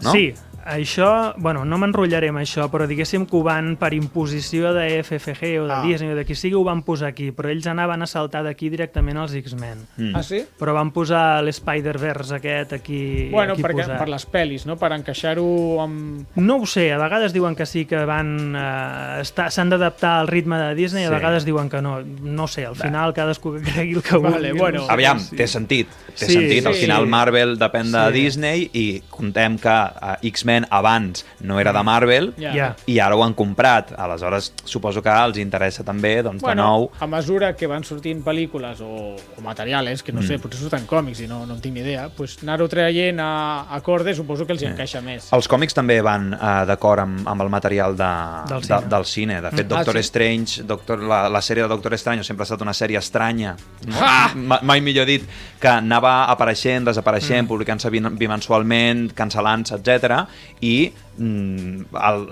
[0.00, 0.10] No?
[0.12, 0.32] Sí,
[0.64, 5.58] això, bueno, no m'enrotllaré amb això, però diguéssim que ho van per imposició de FFG
[5.60, 5.82] o de Ah.
[5.82, 8.68] Disney o de qui sigui, ho van posar aquí, però ells anaven a saltar d'aquí
[8.70, 9.86] directament als X-Men.
[9.96, 10.14] Mm.
[10.16, 10.44] Ah, sí?
[10.58, 13.98] Però van posar l'Spider-Verse aquest aquí, Bueno, aquí perquè, posat.
[13.98, 14.76] per les pel·lis, no?
[14.76, 16.26] Per encaixar-ho amb...
[16.36, 20.28] No ho sé, a vegades diuen que sí que van eh, estar- s'han d'adaptar al
[20.28, 21.08] ritme de Disney, Sí.
[21.08, 22.00] a vegades diuen que no.
[22.02, 24.58] No sé, al final cadascú que cregui el que Vale, vulgui.
[24.58, 24.78] bueno.
[24.80, 24.92] no sé.
[24.92, 25.36] Aviam, Sí.
[25.36, 25.88] té sentit.
[26.18, 26.66] Té Sí, sentit.
[26.66, 26.80] Al sí.
[26.84, 28.12] final Marvel depèn de Sí.
[28.12, 32.52] Disney i contem que uh, X-Men abans no era de Marvel Ja.
[32.54, 32.68] Ja.
[32.86, 33.92] i ara ho han comprat.
[33.98, 36.90] Aleshores, suposo que els interessa també, doncs, de Bueno, nou...
[37.00, 40.40] a mesura que van sortint pel·lícules o, o materials, que no sé, Mm.
[40.42, 43.80] potser surten còmics i no, no en tinc ni idea, pues anar-ho traient a, a
[43.80, 45.28] corde suposo que els hi encaixa més.
[45.32, 48.10] Els còmics també van uh, d'acord amb, amb el material de,
[48.48, 48.88] Del de, cine.
[48.88, 49.40] del cine.
[49.40, 49.68] De fet, Mm.
[49.68, 50.06] Doctor Ah, sí?
[50.08, 53.96] Strange, Doctor, la, la sèrie de Doctor Strange sempre ha estat una sèrie estranya, no?
[54.00, 54.32] Ah!
[54.34, 55.22] Ma, mai millor dit,
[55.60, 57.50] que anava apareixent, desapareixent, mm.
[57.50, 60.22] publicant-se bimensualment, cancel·lant-se, etc.
[60.60, 60.74] i
[61.18, 62.24] mm, el,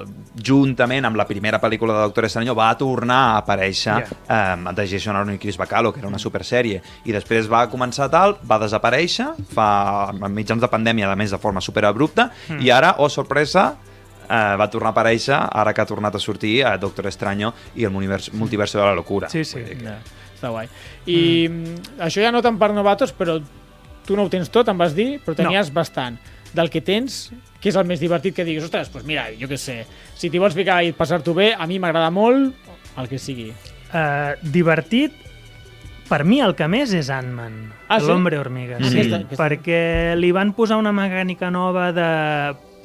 [0.46, 4.56] juntament amb la primera pel·lícula de Doctor Strange va tornar a aparèixer yeah.
[4.56, 8.10] um, de Jason Aaron i Chris Bacalo, que era una supersèrie, i després va començar
[8.12, 9.68] tal, va desaparèixer, fa
[10.28, 12.64] mitjans de pandèmia, a més de forma superabrupta, mm.
[12.64, 13.70] i ara, oh sorpresa,
[14.30, 17.84] eh, va tornar a aparèixer, ara que ha tornat a sortir a Doctor Extraño i
[17.84, 19.28] el multiverso de la locura.
[19.30, 19.62] Sí, sí.
[19.82, 19.98] Ja,
[20.40, 20.66] està guai.
[21.06, 21.94] I mm.
[22.08, 23.38] això ja no tant per novatos, però
[24.06, 25.76] tu no ho tens tot, em vas dir, però tenies no.
[25.76, 26.16] bastant.
[26.56, 27.28] Del que tens,
[27.60, 29.84] que és el més divertit que diguis, ostres, doncs mira, jo què sé,
[30.18, 32.56] si t'hi vols ficar i passar-t'ho bé, a mi m'agrada molt
[32.98, 33.52] el que sigui.
[33.90, 35.14] Uh, divertit,
[36.10, 38.06] per mi el que més és Ant-Man, Ah, sí?
[38.06, 38.78] l'Hombre Hormiga.
[38.80, 38.90] Mhm.
[38.90, 42.08] Sí, aquesta- perquè li van posar una mecànica nova de...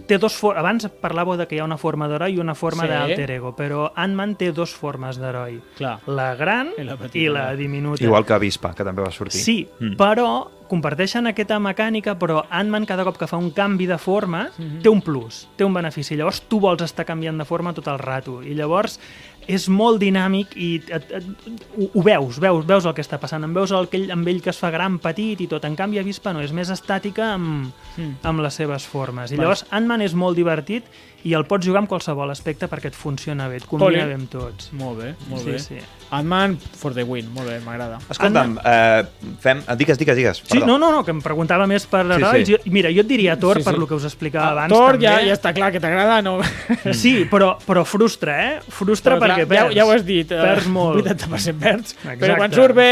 [0.08, 0.58] Té dos for...
[0.58, 2.90] Abans parlàveu de que hi ha una forma d'heroi i una forma Sí.
[2.90, 5.60] d'alter ego, però Ant-Man té dos formes d'heroi.
[6.08, 7.18] La gran I la petita.
[7.18, 8.04] i la diminuta.
[8.04, 9.42] Igual que Avispa, que també va sortir.
[9.42, 9.96] Sí, Mm.
[9.98, 14.82] però comparteixen aquesta mecànica, però Ant-Man cada cop que fa un canvi de forma Mhm.
[14.82, 16.16] té un plus, té un benefici.
[16.16, 18.42] Llavors tu vols estar canviant de forma tot el rato.
[18.44, 19.00] I llavors
[19.48, 21.26] és molt dinàmic i et, et,
[21.78, 23.44] ho, ho veus, veus, veus el que està passant.
[23.46, 25.66] En veus el, aquell, amb ell que es fa gran, petit i tot.
[25.66, 28.18] En canvi, Avispa no, és més estàtica amb, Mm.
[28.28, 29.32] amb les seves formes.
[29.32, 30.84] I llavors Ant-Man és molt divertit
[31.26, 34.30] i el pots jugar amb qualsevol aspecte perquè et funciona bé, et combina bé amb
[34.30, 34.68] tots.
[34.78, 35.60] Molt bé, molt sí, bé.
[35.60, 35.80] sí.
[36.14, 37.98] Ant-Man for the win, molt bé, m'agrada.
[38.14, 39.02] Escolta'm, eh,
[39.42, 39.64] fem...
[39.76, 40.38] Digues, digues, digues.
[40.44, 40.68] Sí, perdó.
[40.68, 42.46] no, no, no, que em preguntava més per Sí, herois.
[42.48, 42.54] sí.
[42.54, 43.80] Jo, mira, jo et diria Thor Sí, per sí.
[43.82, 44.70] lo que us explicava abans.
[44.72, 45.08] Thor també.
[45.08, 46.38] ja, ja està clar que t'agrada, no?
[46.94, 48.62] Sí, però, però frustra, eh?
[48.70, 49.76] Frustra Però, clar, perquè ja, perds.
[49.82, 51.02] ja ho has dit, eh, Perds molt.
[51.04, 52.38] 80% perds, però Exacte.
[52.38, 52.92] quan surt bé,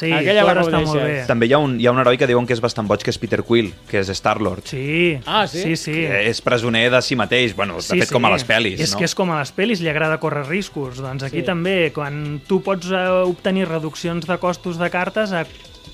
[0.00, 1.16] Sí, aquella Thor la està molt bé.
[1.28, 3.12] També hi ha, un, hi ha un heroi que diuen que és bastant boig, que
[3.12, 4.64] és Peter Quill, que és Star-Lord.
[4.72, 5.18] Sí.
[5.26, 5.62] Ah, sí?
[5.66, 5.96] Sí, sí.
[6.08, 9.00] Que és presoner de si mateix, bueno, de fet com a les pel·lis, és no?
[9.02, 11.02] que és com a les pel·lis, li agrada córrer riscos.
[11.04, 11.46] Doncs aquí Sí.
[11.46, 15.44] també, quan tu pots eh, obtenir reduccions de costos de cartes a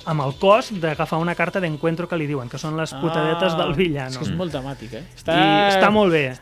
[0.07, 3.71] amb el cost d'agafar una carta d'encuentro que li diuen, que són les putadetes del
[3.73, 4.19] És villano.
[4.21, 5.03] que és molt temàtic, eh?
[5.27, 6.37] I està molt bé.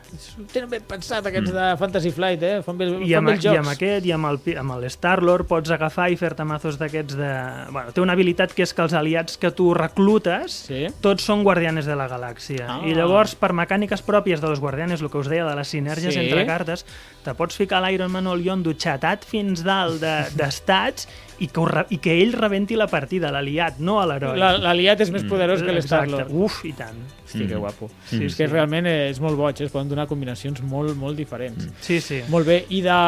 [0.53, 2.62] Tenen ben pensat aquests de Fantasy Flight, eh?
[2.62, 5.47] Fan bé, I fan amb, bé I amb aquest i amb el, amb el Star-Lord
[5.49, 7.31] pots agafar i fer-te mazos d'aquests de...
[7.73, 10.87] Bueno, té una habilitat que és que els aliats que tu reclutes Sí.
[11.01, 12.67] tots són guardianes de la galàxia.
[12.69, 12.81] Ah.
[12.85, 16.15] I llavors, per mecàniques pròpies de los guardianes, el que us deia de les sinergies
[16.15, 16.21] Sí.
[16.21, 16.85] entre cartes,
[17.25, 21.09] te pots ficar l'Iron Man o el Yondu xatat fins dalt de- d'estats
[21.41, 24.39] i, que re- i que ell rebenti la partida, l'aliat, no a l'heroi.
[24.39, 26.07] La- L'aliat és més poderós que Exacte.
[26.12, 26.30] l'Star-Lord.
[26.32, 26.97] Uf, i tant.
[27.24, 27.89] Hosti, que guapo.
[28.07, 28.39] Sí, és sí.
[28.39, 29.64] que realment és molt boig, eh?
[29.64, 31.66] es poden donar combinacions molt, molt diferents.
[31.80, 32.20] Sí, sí.
[32.30, 32.99] Molt bé, i de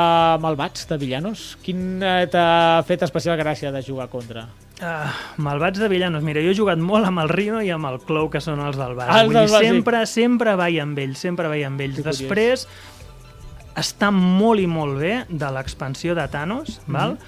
[0.42, 1.56] malvats, de villanos?
[1.62, 4.48] Quin eh, t'ha fet especial gràcia de jugar contra?
[4.76, 5.08] Uh,
[5.40, 6.22] malvats de villanos.
[6.22, 8.76] Mira, jo he jugat molt amb el Rino i amb el Clou, que són els
[8.76, 9.06] del bar.
[9.08, 9.70] Ah, els Vull del dir, bàsic.
[9.70, 11.96] sempre, sempre vaig amb ells, sempre vaig amb ells.
[11.96, 12.18] Que curiós.
[12.20, 12.66] Després,
[13.76, 16.92] està molt i molt bé de l'expansió de Thanos, Mhm.
[16.92, 17.18] val?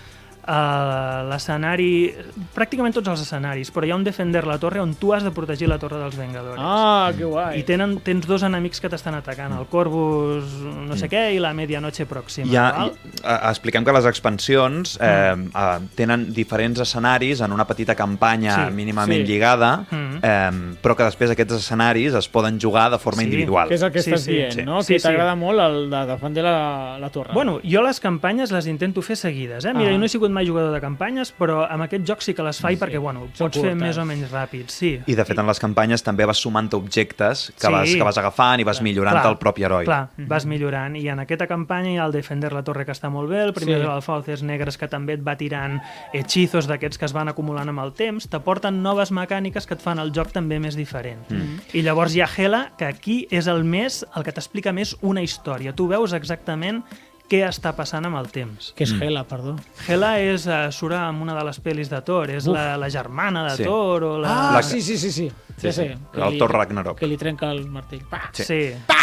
[0.49, 2.09] Uh, l'escenari,
[2.57, 5.28] pràcticament tots els escenaris, però hi ha un Defender la Torre on tu has de
[5.36, 6.57] protegir la Torre dels Vengadores.
[6.64, 7.59] Ah, que guai.
[7.61, 11.51] I tenen, tens dos enemics que t'estan atacant, el Corvus no sé què i la
[11.53, 12.49] Medianoche Pròxima.
[12.51, 12.94] Ja, val?
[13.20, 18.72] eh, expliquem que les expansions eh, eh, tenen diferents escenaris en una petita campanya Sí,
[18.74, 19.30] mínimament sí.
[19.32, 20.18] lligada, Mhm.
[20.22, 23.68] eh, però que després aquests escenaris es poden jugar de forma Sí, individual.
[23.68, 24.62] Que és el que Sí, estàs sí, dient, sí.
[24.64, 24.82] no?
[24.82, 25.07] Sí, que sí.
[25.09, 27.34] t'agrada molt el de defender la, la torre.
[27.34, 29.74] Bueno, jo les campanyes les intento fer seguides, eh?
[29.74, 29.92] Mira, Ah.
[29.92, 32.61] jo no he sigut mai jugador de campanyes, però amb aquest joc sí que les
[32.62, 34.93] faig perquè, bueno, Són pots fer més o menys ràpid, sí.
[35.07, 37.72] I de fet en les campanyes també vas sumant objectes que, Sí.
[37.72, 39.84] vas, que vas agafant i vas millorant Clar, el propi heroi.
[39.89, 40.97] Clar, vas millorant.
[40.97, 43.53] I en aquesta campanya hi ha el Defender la Torre que està molt bé, el
[43.53, 43.82] primer Sí.
[43.82, 43.89] sí.
[43.89, 45.80] dels Fauces Negres que també et va tirant
[46.12, 49.99] hechizos d'aquests que es van acumulant amb el temps, t'aporten noves mecàniques que et fan
[49.99, 51.24] el joc també més diferent.
[51.30, 51.61] Mm.
[51.74, 55.22] I llavors hi ha Hela, que aquí és el més, el que t'explica més una
[55.22, 55.74] història.
[55.74, 56.84] Tu veus exactament
[57.29, 58.72] què està passant amb el temps.
[58.76, 59.57] Que és Hela, perdó.
[59.87, 62.55] Hela és, uh, surt en una de les pel·lis de Thor, és Uf.
[62.57, 63.64] la, la germana de Sí.
[63.64, 64.29] Thor o la...
[64.51, 65.31] Ah, La- sí, sí, sí, sí.
[65.59, 65.89] Sí, sí.
[66.12, 66.99] que El li- Thor Ragnarok.
[66.99, 68.05] Que li trenca el martell.
[68.09, 68.31] Pa!
[68.33, 68.45] Sí.
[68.45, 68.61] Sí.
[68.87, 68.97] Pa!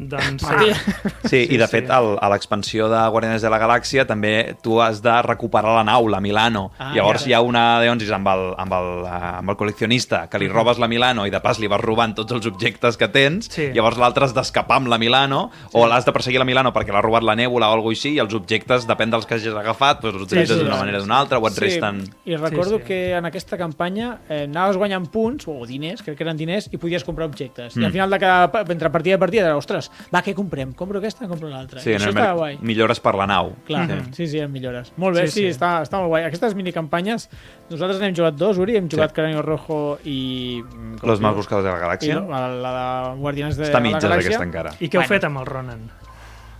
[0.00, 0.70] Doncs sí.
[0.70, 1.70] Sí, Sí, i de sí.
[1.76, 5.84] fet al, a l'expansió de Guardianes de la Galàxia també tu has de recuperar la
[5.84, 6.70] nau, la Milano.
[6.78, 7.28] Ah, Llavors ja.
[7.28, 10.78] hi ha una d'onzis amb, el, amb, el, eh, amb el col·leccionista que li robes
[10.80, 13.68] la Milano i de pas li vas robant tots els objectes que tens, Sí.
[13.74, 17.02] llavors l'altre has d'escapar amb la Milano o l'has de perseguir la Milano perquè l'ha
[17.04, 20.14] robat la nèbula o alguna així i els objectes, depèn dels que hagis agafat, doncs
[20.16, 20.80] els utilitzes sí, d'una sí.
[20.80, 22.02] manera o d'una altra o et resten...
[22.24, 22.86] I recordo Sí, sí.
[22.86, 26.78] que en aquesta campanya eh, anaves guanyant punts, o diners, crec que eren diners, i
[26.78, 27.76] podies comprar objectes.
[27.76, 27.84] I Mm.
[27.84, 30.72] al final de cada, entre partida i partida, era, va, què comprem?
[30.72, 31.80] Compro aquesta, compro l'altra.
[31.80, 32.58] Sí, I això mer- guai.
[32.60, 33.52] millores per la nau.
[33.66, 34.12] Clar, Mhm.
[34.12, 34.92] sí, sí, en millores.
[34.96, 35.58] Molt bé, Sí, sí, sí.
[35.58, 36.24] Està, està molt guai.
[36.24, 37.28] Aquestes minicampanyes,
[37.70, 39.14] nosaltres n'hem jugat dos, Uri, hem jugat Sí.
[39.14, 40.62] Cráneo Rojo i...
[41.00, 42.28] com más buscados de la I galàxia.
[42.28, 44.26] la, la de Guardianes de Està la mitges Galàxia.
[44.26, 44.70] aquesta encara.
[44.80, 45.08] I què heu Bueno.
[45.08, 45.90] fet amb el Ronan?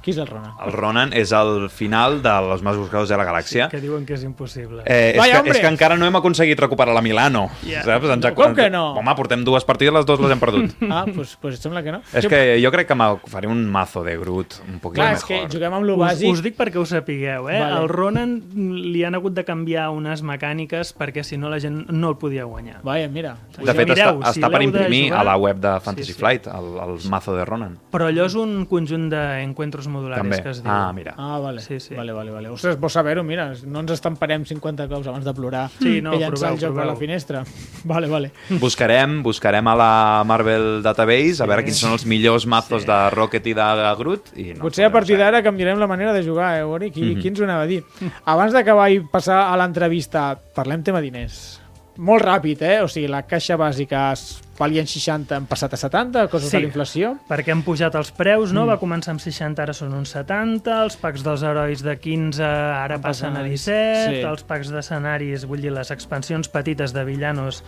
[0.02, 0.52] Qui és el Ronan?
[0.64, 3.68] El Ronan és el final de Los más buscados de la galàxia.
[3.68, 4.82] Que diuen que és impossible.
[4.86, 5.52] Eh, és, Vaya, que, hombre!
[5.52, 7.50] és que encara no hem aconseguit recuperar la Milano.
[7.68, 7.82] Ja.
[7.84, 8.08] Saps?
[8.08, 8.94] Ens ha, Com que no?
[8.96, 10.70] Home, portem dues partides, les dues les hem perdut.
[10.90, 12.00] Ah, doncs pues, pues sembla que no.
[12.16, 15.20] és que jo crec que me faré un mazo de Groot un poquet Clar, mejor.
[15.20, 16.32] és que juguem amb lo Us, bàsic.
[16.32, 17.60] us dic perquè ho sapigueu, eh?
[17.60, 17.76] Vale.
[17.78, 22.08] Al Ronan li han hagut de canviar unes mecàniques perquè si no la gent no
[22.10, 22.80] el podia guanyar.
[22.82, 23.36] Vaja, mira.
[23.58, 26.12] De fet, Mireu, està, si està per imprimir jugar- a la web de Fantasy Sí,
[26.14, 26.18] sí.
[26.18, 27.78] Flight, el, el mazo de Ronan.
[27.92, 30.38] Però allò és un conjunt d'encuentros modulares També.
[30.42, 30.70] que es diu.
[30.72, 31.14] Ah, mira.
[31.18, 31.60] Ah, vale.
[31.60, 31.94] Sí, sí.
[31.94, 32.48] Vale, vale, vale.
[32.48, 33.22] Ostres, vols saber-ho?
[33.24, 36.58] Mira, no ens estamparem 50 cops abans de plorar Sí, no, i llançar proveu, el
[36.60, 36.92] joc per proveu.
[36.92, 37.44] la finestra.
[37.84, 38.30] Vale, vale.
[38.60, 43.46] Buscarem, buscarem a la Marvel Database a veure quins són els millors mazos de Rocket
[43.46, 43.68] i de
[43.98, 44.32] Groot.
[44.36, 46.90] I no Potser a partir d'ara canviarem la manera de jugar, eh, Ori?
[46.90, 47.20] Qui, Mhm.
[47.20, 47.82] qui ens ho anava a dir?
[48.26, 51.59] Abans d'acabar i passar a l'entrevista, parlem tema diners.
[52.00, 52.78] Molt ràpid, eh?
[52.80, 56.56] O sigui, la caixa bàsica es valien 60, han passat a 70, coses Sí.
[56.56, 57.10] de l'inflació.
[57.28, 58.54] Perquè han pujat els preus, Mm.
[58.54, 58.66] no?
[58.66, 62.94] Va començar amb 60, ara són uns 70, els packs dels herois de 15 ara
[62.96, 64.20] Han passen a a 17, sí.
[64.26, 67.62] els packs d'escenaris, vull dir, les expansions petites de villanos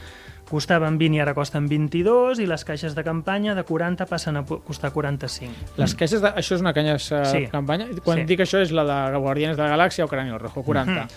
[0.48, 4.44] costaven 20 i ara costen 22, i les caixes de campanya de 40 passen a
[4.44, 5.52] costar 45.
[5.78, 6.28] Les caixes, de...
[6.28, 7.46] això és una canya uh, Sí.
[7.50, 7.86] campanya.
[8.04, 8.24] Quan Sí.
[8.24, 11.08] dic això és la de Guardianes de la Galàxia o Cráneo Rojo, 40.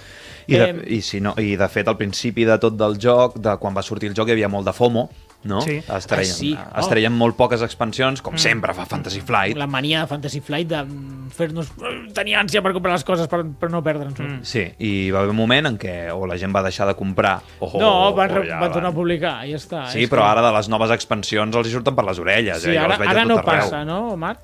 [0.48, 3.38] I de, Eh, i, si no, I de fet, al principi de tot del joc,
[3.42, 5.10] de quan va sortir el joc, hi havia molt de FOMO,
[5.46, 5.60] no?
[5.62, 5.76] Sí.
[5.78, 6.52] Es treien, Ah, sí.
[6.54, 6.90] es Oh.
[6.90, 9.56] treien molt poques expansions, com sempre fa Fantasy Flight.
[9.58, 11.70] La mania de Fantasy Flight de mm, fer-nos...
[12.14, 14.24] tenir ànsia per comprar les coses per, per no perdre'ns-ho.
[14.24, 14.40] Mm.
[14.44, 17.42] Sí, i va haver un moment en què o la gent va deixar de comprar
[17.60, 19.86] o, No, van, o re- van tornar a publicar, ja està.
[19.92, 22.62] Sí, És però que- ara de les noves expansions els hi surten per les orelles.
[22.64, 22.78] Sí, eh?
[22.80, 24.40] Ara, ara no passa, no, Marc?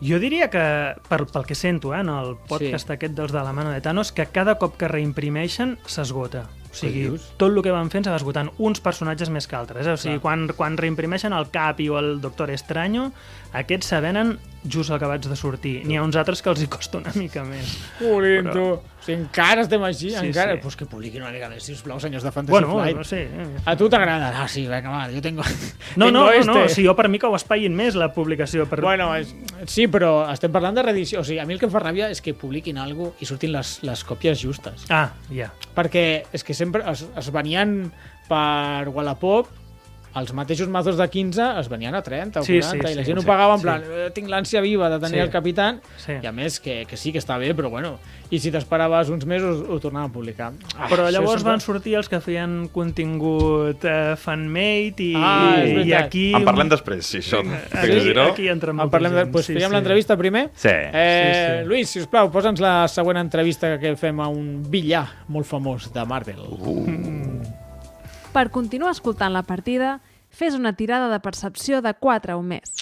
[0.00, 0.62] Jo diria que,
[1.08, 2.94] per, pel que sento, eh, en el podcast Sí.
[2.94, 6.46] aquest dels de la mano de Thanos, que cada cop que reimprimeixen s'esgota.
[6.70, 9.86] O sigui, tot el que van fent se va esgotant uns personatges més que altres.
[9.86, 9.92] Eh?
[9.92, 13.08] O sigui, quan, quan reimprimeixen el Cap i o el Doctor Estranyo,
[13.52, 15.80] aquests se venen just vaig de sortir.
[15.84, 17.74] N'hi ha uns altres que els hi costa una mica més.
[17.98, 18.80] Colin, Però-.
[19.00, 20.54] O sigui, encara estem així, Sí, encara.
[20.54, 20.60] sí.
[20.62, 22.96] Pues que publiquin una mica més, sisplau, senyors de Fantasy Bueno, Flight.
[22.98, 23.22] no sé.
[23.24, 23.46] eh.
[23.64, 24.28] A tu t'agrada?
[24.42, 25.42] Ah, sí, vinga, va, jo tengo...
[25.96, 26.52] No, tengo no, no, este.
[26.52, 28.66] no, si jo per mi que ho espaïn més la publicació.
[28.68, 28.80] Per...
[28.84, 29.32] Bueno, és,
[29.66, 31.20] sí, però estem parlant de reedició.
[31.20, 33.52] O sigui, a mi el que em fa ràbia és que publiquin alguna i surtin
[33.56, 34.84] les, les còpies justes.
[34.90, 35.48] Ah, ja.
[35.74, 37.90] Perquè és que sempre es, es venien
[38.28, 39.48] per Wallapop
[40.18, 43.02] els mateixos mazos de 15 es venien a 30 o Sí, 40 sí, i la
[43.04, 43.62] sí, gent ho sí, pagava en sí.
[43.62, 45.26] plan eh, tinc l'ànsia viva de tenir Sí.
[45.26, 46.12] el capitán Sí.
[46.22, 47.98] i a més que, que sí que està bé però bueno
[48.30, 51.94] i si t'esperaves uns mesos ho tornaven a publicar ah, Però llavors sempre- van sortir
[51.98, 56.32] els que feien contingut eh, fanmade i, Ah, i aquí...
[56.34, 57.40] En parlem després, si això.
[57.42, 58.26] Perquè aquí, si no...
[58.32, 59.74] aquí entra en parlem de, pues, sí, fèiem sí.
[59.76, 60.68] l'entrevista primer Sí.
[60.70, 61.68] eh, Sí, sí.
[61.68, 66.38] Lluís, sisplau, posa'ns la següent entrevista que fem a un billar molt famós de Marvel
[68.30, 69.96] Per continuar escoltant la partida,
[70.30, 72.76] fes una tirada de percepció de 4 o més.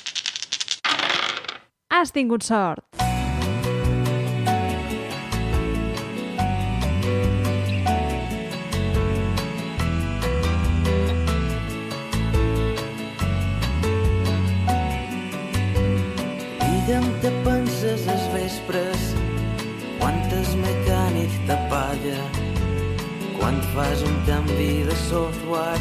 [1.89, 3.08] Has tingut sort!
[23.49, 25.81] Quan fas un canvi de software,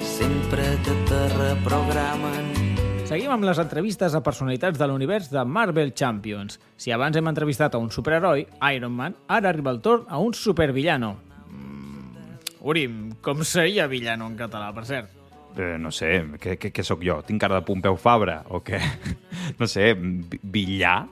[0.00, 2.46] sempre que te reprogramen.
[3.04, 6.56] Seguim amb les entrevistes a personalitats de l'univers de Marvel Champions.
[6.80, 10.32] Si abans hem entrevistat a un superheroi, Iron Man, ara arriba el torn a un
[10.32, 11.10] supervillano.
[11.50, 12.40] Mm,
[12.72, 15.12] Urim, com seria villano en català, per cert?
[15.60, 17.18] Eh, no sé, què, què, què sóc jo?
[17.20, 18.80] Tinc cara de Pompeu Fabra o què?
[19.60, 21.02] No sé, vi- villar?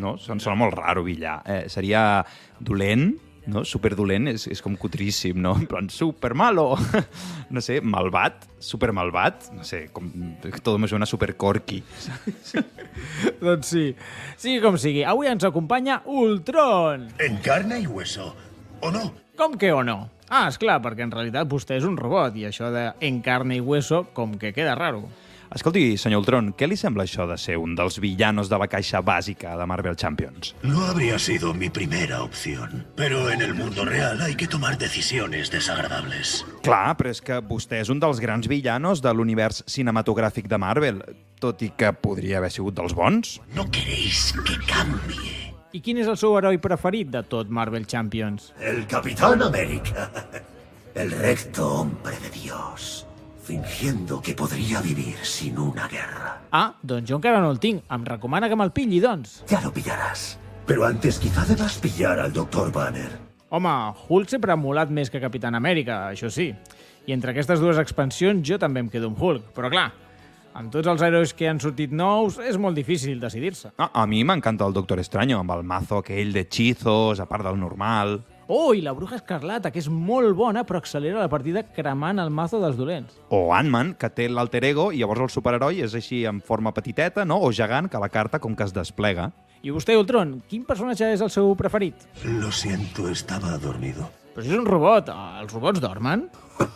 [0.00, 0.16] No?
[0.16, 1.42] Sona molt raro, villar.
[1.44, 2.24] Eh, seria
[2.58, 3.10] dolent,
[3.50, 3.62] no?
[3.68, 5.54] Superdolent, és, és com cutríssim, no?
[5.58, 6.72] En plan, supermalo!
[7.46, 10.08] No sé, malvat, supermalvat, no sé, com,
[10.66, 11.78] tot me suena supercorqui.
[13.44, 13.84] Doncs sí.
[14.34, 17.06] Sigui com sigui, avui ens acompanya Ultron.
[17.22, 18.34] En carne y hueso.
[18.80, 19.12] ¿O no?
[19.38, 20.08] Com que o no?
[20.26, 23.60] Ah, és clar, perquè en realitat vostè és un robot i això de en carne
[23.60, 25.04] i hueso com que queda raro.
[25.54, 29.00] Escolti, senyor Ultron, què li sembla això de ser un dels villanos de la caixa
[29.04, 30.54] bàsica de Marvel Champions?
[30.62, 32.84] No habría sido mi primera opción.
[32.96, 36.44] Pero en el mundo real hay que tomar decisiones desagradables.
[36.66, 41.02] Clar, però és que vostè és un dels grans villanos de l'univers cinematogràfic de Marvel,
[41.40, 43.38] tot i que podria haver sigut dels bons.
[43.54, 45.54] No queréis que cambie.
[45.76, 48.52] I quin és el seu heroi preferit de tot Marvel Champions?
[48.58, 50.10] El Capitán América.
[50.94, 53.06] El recto hombre de Dios.
[53.46, 56.40] Fingiendo que podría vivir sin una guerra.
[56.50, 57.84] Ah, doncs jo encara no el tinc.
[57.94, 59.36] Em recomana que me'l pilli, doncs.
[59.46, 60.32] Ya lo pillarás.
[60.66, 62.72] Pero antes quizá debas pillar al Dr.
[62.74, 63.06] Banner.
[63.50, 63.76] Home,
[64.08, 66.48] Hulk sempre ha molat més que Capitán Amèrica, això sí.
[67.06, 69.52] I entre aquestes dues expansions jo també em quedo amb Hulk.
[69.54, 69.92] Però clar,
[70.58, 73.76] amb tots els herois que han sortit nous és molt difícil decidir-se.
[73.78, 77.62] Ah, a mi m'encanta el Doctor Extraño, amb el mazo aquell d'hechizos, a part del
[77.62, 78.18] normal.
[78.48, 82.30] Oh, i la Bruja Escarlata, que és molt bona, però accelera la partida cremant el
[82.30, 83.16] mazo dels dolents.
[83.34, 87.24] O Ant-Man, que té l'alter ego, i llavors el superheroi és així en forma petiteta,
[87.26, 87.40] no?
[87.42, 89.32] o gegant, que la carta com que es desplega.
[89.66, 92.06] I vostè, Ultron, quin personatge és el seu preferit?
[92.22, 94.06] Lo siento, estaba dormido.
[94.36, 96.28] Però si és un robot, els robots dormen?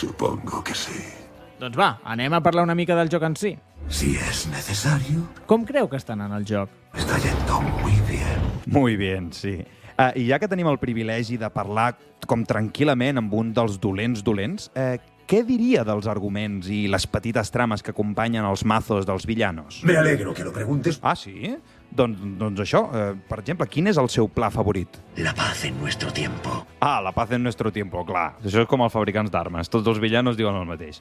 [0.00, 1.19] Supongo que sí.
[1.60, 3.50] Doncs va, anem a parlar una mica del joc en si.
[3.92, 6.70] Si es necesario, Com creu que estan en el joc?
[6.94, 8.40] está yendo muy bien.
[8.66, 9.58] Muy bien, sí.
[9.98, 11.92] Uh, I ja que tenim el privilegi de parlar
[12.26, 14.96] com tranquil·lament amb un dels dolents dolents, uh,
[15.28, 19.82] què diria dels arguments i les petites trames que acompanyen els mazos dels villanos?
[19.84, 20.98] Me alegro que lo preguntes.
[21.02, 21.56] Ah, sí?
[21.90, 25.00] Doncs, doncs això, eh, per exemple, quin és el seu pla favorit?
[25.18, 26.66] La paz en nuestro tiempo.
[26.78, 28.36] Ah, la paz en nuestro tiempo, clar.
[28.44, 31.00] Això és com els fabricants d'armes, tots els villanos diuen el mateix.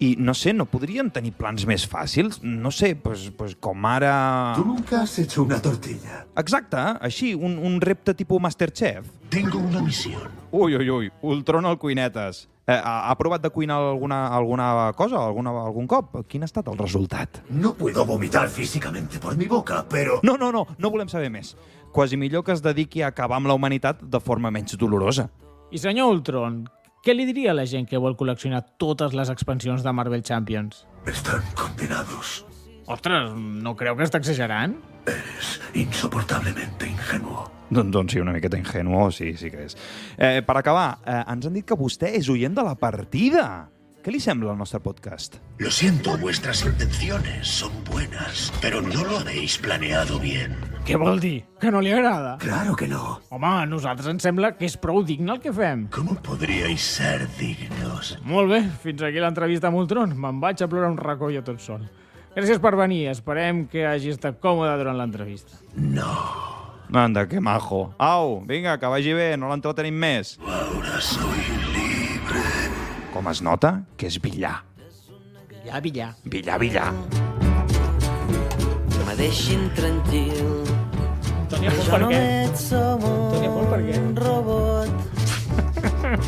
[0.00, 2.38] I no sé, no podrien tenir plans més fàcils?
[2.42, 4.54] No sé, pues, pues com ara...
[4.56, 6.24] Tú nunca has hecho una tortilla.
[6.36, 9.10] Exacte, així, un, un repte tipus Masterchef.
[9.28, 10.30] Tengo una misión.
[10.52, 12.46] Ui, ui, ui, Ultron al cuinetes.
[12.68, 16.18] Eh, ha, ha provat de cuinar alguna, alguna cosa, alguna, algun cop?
[16.28, 17.38] Quin ha estat el resultat?
[17.48, 20.20] No puedo vomitar físicamente por mi boca, pero...
[20.22, 21.54] No, no, no, no volem saber més.
[21.96, 25.30] Quasi millor que es dediqui a acabar amb la humanitat de forma menys dolorosa.
[25.72, 26.66] I senyor Ultron,
[27.00, 30.84] què li diria a la gent que vol col·leccionar totes les expansions de Marvel Champions?
[31.08, 32.44] Están condenados.
[32.84, 34.76] Ostres, no creu que està exagerant?
[35.08, 37.48] Eres insoportablemente ingenuo.
[37.70, 39.76] Doncs, doncs sí, una miqueta ingenuo, sí, sí que és.
[40.16, 43.68] Eh, per acabar, eh, ens han dit que vostè és oient de la partida.
[43.98, 45.34] Què li sembla el nostre podcast?
[45.58, 50.54] Lo siento, vuestras intenciones son buenas, pero no lo habéis planeado bien.
[50.86, 51.44] Què vol dir?
[51.60, 52.38] Que no li agrada?
[52.40, 53.18] Claro que no.
[53.28, 55.88] Home, a nosaltres ens sembla que és prou digne el que fem.
[55.92, 58.14] ¿Cómo podríais ser dignos?
[58.24, 60.16] Molt bé, fins aquí l'entrevista amb Ultron.
[60.16, 61.84] Me'n vaig a plorar un racó jo tot sol.
[62.38, 63.08] Gràcies per venir.
[63.10, 65.56] Esperem que hagi estat còmode durant l'entrevista.
[66.94, 67.88] Anda, que majo.
[67.98, 70.36] Au, vinga, que vagi bé, no l'entretenim més.
[70.46, 71.42] Ahora soy
[71.74, 72.44] libre.
[73.10, 73.72] Com es nota?
[73.98, 74.60] Que és billar.
[75.66, 76.12] Ja, billar.
[76.30, 76.92] Billar, billar.
[78.94, 80.62] Que me deixin tranquil.
[81.50, 82.22] Tònia jo per què?
[82.70, 83.98] Tònia Font, per què?
[83.98, 84.94] un robot.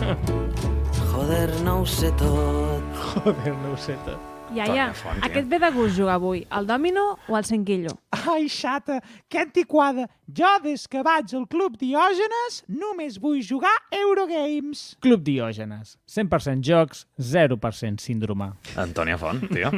[1.15, 3.01] Joder, no ho sé tot.
[3.15, 4.40] Joder, no ho sé tot.
[4.51, 7.95] Iaia, Tònia Font, aquest ve de gust jugar avui, el dòmino o el cinquillo?
[8.11, 10.09] Ai, xata, que antiquada.
[10.37, 14.83] Jo, des que vaig al Club Diògenes, només vull jugar Eurogames.
[15.03, 15.97] Club Diògenes.
[16.07, 18.51] 100% jocs, 0% síndrome.
[18.79, 19.71] Antònia Font, tio.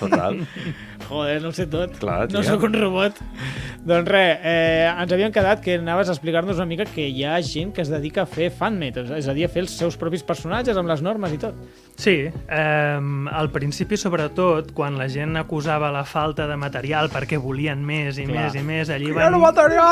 [0.00, 0.40] Total.
[1.10, 1.94] Joder, no ho sé tot.
[2.00, 3.20] Clar, no sóc un robot.
[3.86, 7.38] doncs res, eh, ens havíem quedat que anaves a explicar-nos una mica que hi ha
[7.44, 10.24] gent que es dedica a fer fanmade, és a dir, a fer els seus propis
[10.26, 11.56] personatges amb les normes i tot.
[12.00, 13.00] Sí, eh,
[13.30, 18.26] al principi sobretot, quan la gent acusava la falta de material perquè volien més i
[18.26, 18.46] Clar.
[18.48, 19.40] més i més, allí Quiero van...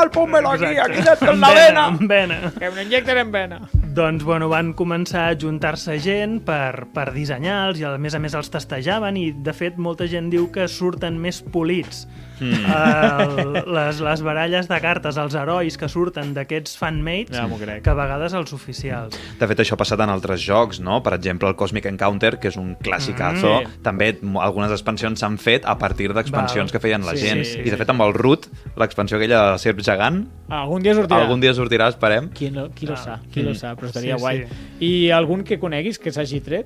[0.09, 0.91] material, pónmelo aquí, Exacte.
[0.91, 1.85] aquí dentro en la vena.
[1.85, 2.53] Amb vena.
[2.57, 3.59] Que me n'injecten en vena.
[3.73, 8.35] Doncs, bueno, van començar a juntar-se gent per, per dissenyar-los i, a més a més,
[8.37, 12.07] els testejaven i, de fet, molta gent diu que surten més polits
[12.39, 12.65] mm.
[12.73, 17.47] el, les, les baralles de cartes, els herois que surten d'aquests fanmates Ja
[17.83, 19.17] que a vegades els oficials.
[19.39, 21.01] De fet, això ha passat en altres jocs, no?
[21.03, 23.59] Per exemple, el Cosmic Encounter, que és un clàssicazo.
[23.61, 23.79] Mm.
[23.85, 24.11] També
[24.41, 27.43] algunes expansions s'han fet a partir d'expansions que feien la Sí, gent.
[27.45, 28.47] sí, sí, I, de fet, amb el Root,
[28.79, 31.21] l'expansió aquella de Serp Gegant, Algun dia sortirà.
[31.21, 32.29] algun dia sortirà, esperem.
[32.29, 32.97] Qui, no, qui lo Ah.
[32.97, 33.55] sap, qui lo Mm.
[33.55, 34.45] sap, però estaria Sí, guai.
[34.79, 34.85] sí.
[34.85, 36.65] I algun que coneguis que s'hagi tret?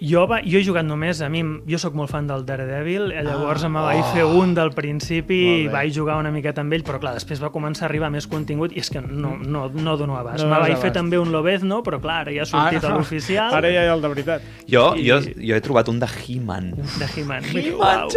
[0.00, 3.12] Jo, va, jo he jugat només, a mi, em- jo sóc molt fan del Daredevil,
[3.12, 6.72] eh, llavors ah, me vaig fer un del principi i vaig jugar una miqueta amb
[6.72, 9.68] ell, però clar, després va començar a arribar més contingut i és que no, no,
[9.68, 10.42] no dono abast.
[10.44, 13.54] No No me vaig fer també un Lobezno, però clar, ja ha sortit a l'oficial
[13.54, 14.42] Ara ja hi ha el de veritat.
[14.68, 16.72] Jo, I- jo, jo he trobat un de He-Man.
[16.98, 17.44] de He-Man.
[17.44, 18.08] He-Man,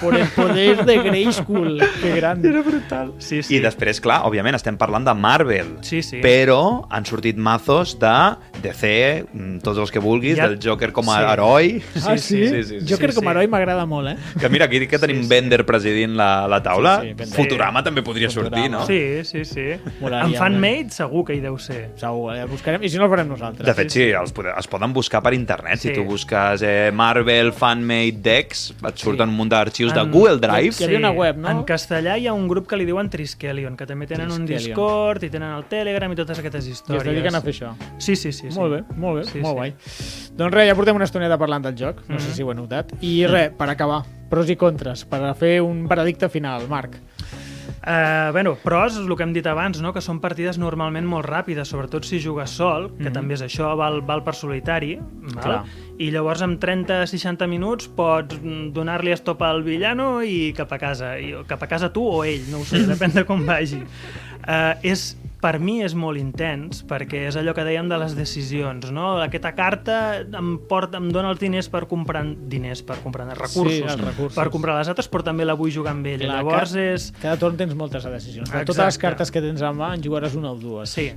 [0.00, 1.80] Por el poder de Grayskull.
[2.00, 2.44] Que gran.
[2.44, 3.12] Era brutal.
[3.18, 3.56] Sí, sí.
[3.56, 5.78] I després, clar, òbviament, estem parlant de Marvel.
[5.82, 6.20] Sí, sí.
[6.22, 11.08] Però han sortit mazos de DC, mm, tots els que vulguis, Ja- del Joker com
[11.10, 11.24] a Sí.
[11.32, 11.82] heroi.
[12.04, 12.48] Ah, sí?
[12.48, 12.78] sí, sí, sí.
[12.88, 13.36] Jo crec Sí, que com a sí.
[13.36, 14.16] heroi m'agrada molt, eh?
[14.40, 17.00] Que mira, aquí que tenim Bender presidint la, la taula.
[17.02, 17.32] Sí, sí.
[17.34, 18.56] Futurama també podria Futurama.
[18.56, 18.86] sortir, no?
[18.86, 19.80] Sí, sí, sí.
[20.00, 21.90] Molaria, en fanmade segur que hi deu ser.
[21.96, 22.44] Segur, eh?
[22.46, 22.82] buscarem.
[22.82, 23.66] I si no, el farem nosaltres.
[23.66, 25.78] De fet, sí, els, es poden buscar per internet.
[25.78, 25.94] Si Sí.
[25.94, 30.74] tu busques eh, Marvel Fanmade Decks, et surten un munt d'arxius de Google Drive.
[30.80, 31.50] Hi havia una web, no?
[31.50, 34.76] En castellà hi ha un grup que li diuen Triskelion, que també tenen un Triskelion.
[34.76, 37.02] Discord i tenen el Telegram i totes aquestes I històries.
[37.02, 37.74] es dediquen a fer això.
[37.98, 38.50] Sí, sí, sí.
[38.50, 38.58] sí.
[38.58, 39.54] Molt bé, molt bé, Sí, molt sí.
[39.54, 39.74] guai.
[40.36, 42.34] Doncs res, ja portem una estoneta parlant del joc, no sé Mhm.
[42.34, 42.92] si ho he notat.
[43.00, 46.96] I res, per acabar, pros i contres, per fer un veredicte final, Marc.
[47.82, 49.90] Uh, bueno, pros és el que hem dit abans, no?
[49.92, 53.12] que són partides normalment molt ràpides, sobretot si jugues sol, que Mhm.
[53.12, 55.00] també és això, val, val per solitari,
[55.32, 55.42] Clar.
[55.48, 55.64] val?
[55.98, 61.18] i llavors amb 30-60 minuts pots mm, donar-li estop al villano i cap a casa,
[61.18, 63.82] i, cap a casa tu o ell, no ho sé, depèn de com vagi.
[64.42, 68.92] Uh, és, per mi és molt intens, perquè és allò que dèiem de les decisions,
[68.94, 69.16] no?
[69.24, 73.82] Aquesta carta em, porta, em dona els diners per comprar diners, per comprar recursos, Sí,
[73.82, 74.36] els recursos.
[74.38, 76.22] per comprar les altres, però també la vull jugar amb ell.
[76.22, 77.08] Clar, llavors ca- és...
[77.20, 78.50] Cada torn tens moltes decisions.
[78.54, 80.90] De totes les cartes que tens a mà, en jugaràs una o dues.
[80.94, 81.10] Sí.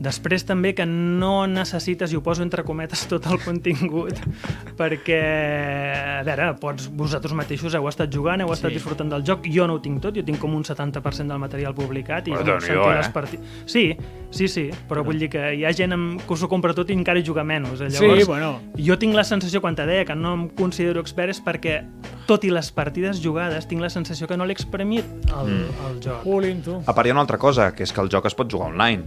[0.00, 4.16] Després també que no necessites, i ho poso entre cometes, tot el contingut,
[4.80, 5.18] perquè,
[6.20, 8.78] a veure, pots, vosaltres mateixos heu estat jugant, heu estat Sí.
[8.78, 11.74] disfrutant del joc, jo no ho tinc tot, jo tinc com un 70% del material
[11.74, 12.96] publicat i Però bueno, sentir eh?
[12.96, 13.38] les parti...
[13.66, 13.84] Sí,
[14.30, 16.96] sí, sí, però vull dir que hi ha gent amb, que s'ho compra tot i
[16.96, 17.80] encara hi juga menys.
[17.80, 17.90] eh?
[17.90, 18.54] Sí, Llavors, bueno.
[18.78, 21.82] jo tinc la sensació, quan te deia que no em considero expert, és perquè,
[22.26, 25.86] tot i les partides jugades, tinc la sensació que no l'he exprimit el, Mm.
[25.90, 26.24] el joc.
[26.64, 26.74] Tu.
[26.86, 28.68] A part hi ha una altra cosa, que és que el joc es pot jugar
[28.70, 29.04] online.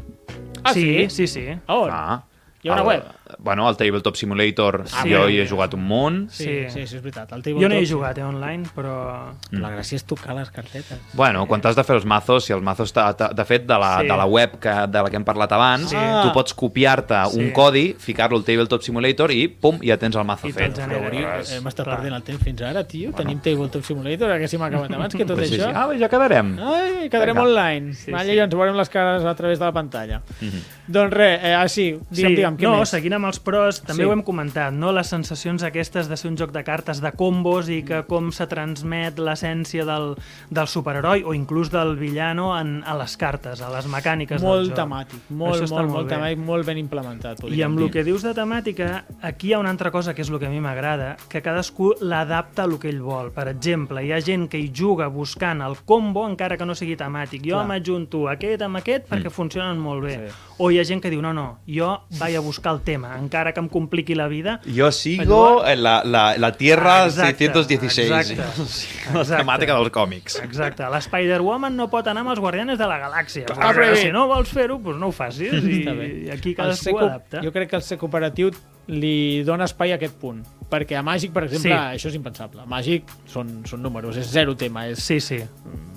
[0.63, 1.27] Ah, sí, sí?
[1.27, 1.59] sí, sí.
[1.67, 1.89] A on?
[1.91, 2.23] Ah,
[2.69, 3.03] ha una el- web?
[3.39, 5.29] Bueno, el Tabletop Simulator, Ah, jo bueno.
[5.29, 6.29] hi he jugat un munt.
[6.29, 6.69] Sí, Sí.
[6.69, 7.31] sí, sí, és veritat.
[7.31, 7.93] El Jo no tabletop, he sí.
[7.93, 9.31] jugat eh, online, però...
[9.51, 10.99] La gràcia és tocar les cartetes.
[11.13, 13.15] Bueno, quan t'has de fer els mazos, si el mazo està...
[13.33, 14.07] De fet, de la, Sí.
[14.07, 15.95] de la web que, de la que hem parlat abans, Sí.
[16.23, 17.39] tu pots copiar-te Sí.
[17.39, 20.77] un codi, ficar-lo al Tabletop Simulator i, pum, ja tens el mazo I fet.
[20.77, 21.95] Però, eh, Hem estat Clar.
[21.97, 23.11] perdent el temps fins ara, tio.
[23.13, 25.69] Tenim Tabletop Simulator, que si m'ha acabat abans que tot Pues sí, això.
[25.69, 25.71] sí.
[25.73, 26.57] Ah, ja quedarem.
[26.59, 27.47] Ai, quedarem Vinga.
[27.49, 27.93] online.
[27.93, 28.35] Sí, vale, sí.
[28.37, 30.21] I ens veurem les cares a través de la pantalla.
[30.87, 32.89] Doncs res, eh, ah, sí, digue'm, sí, digue'm, què no, més?
[32.89, 34.07] seguint amb els pros, també Sí.
[34.09, 34.91] ho hem comentat, no?
[34.91, 38.47] les sensacions aquestes de ser un joc de cartes de combos i que com se
[38.47, 40.15] transmet l'essència del,
[40.49, 44.69] del superheroi o inclús del villano en, a les cartes, a les mecàniques Molt del
[44.69, 44.77] joc.
[44.79, 46.15] temàtic, molt, Això està molt, molt molt bé.
[46.15, 47.43] temàtic, molt ben implementat.
[47.49, 47.85] I amb dir.
[47.87, 50.47] el que dius de temàtica, aquí hi ha una altra cosa que és el que
[50.47, 53.31] a mi m'agrada, que cadascú l'adapta a el que ell vol.
[53.31, 56.95] Per exemple, hi ha gent que hi juga buscant el combo encara que no sigui
[56.95, 57.41] temàtic.
[57.43, 60.13] Jo m'adjunto aquest amb aquest perquè funcionen molt bé.
[60.29, 60.35] Sí.
[60.59, 61.89] O hi ha gent que diu, no, no, jo
[62.19, 63.02] vaig a buscar el tema.
[63.03, 64.59] Tema, encara que em compliqui la vida.
[64.65, 68.09] Jo sigo Allò- la, la, la Tierra Ah, exacte, 616.
[68.09, 68.35] exacte,
[69.13, 69.43] La exacte.
[69.43, 70.39] temàtica dels còmics.
[70.43, 73.45] Exacte, l'Spider-Woman no pot anar amb els Guardianes de la Galàxia.
[73.57, 75.83] Ah, si no vols fer-ho, doncs no ho facis i,
[76.27, 77.41] i aquí cadascú adapta.
[77.43, 78.51] Jo crec que el ser cooperatiu
[78.87, 80.43] li dona espai a aquest punt.
[80.73, 81.97] Perquè a Màgic, per exemple, Sí.
[81.97, 82.61] això és impensable.
[82.61, 85.39] A Màgic són, són números, és zero tema, és Sí, sí.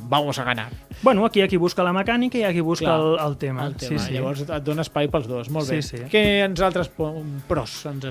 [0.08, 0.70] vamos a ganar.
[1.02, 3.18] Bueno, aquí hi ha qui busca la mecànica i hi ha qui busca Clar, el,
[3.26, 3.66] el tema.
[3.66, 3.98] El tema.
[3.98, 4.12] Sí, sí.
[4.14, 5.82] Llavors et dona espai pels dos, molt bé.
[5.82, 6.04] Sí, sí.
[6.12, 8.04] Què ens altres pros ens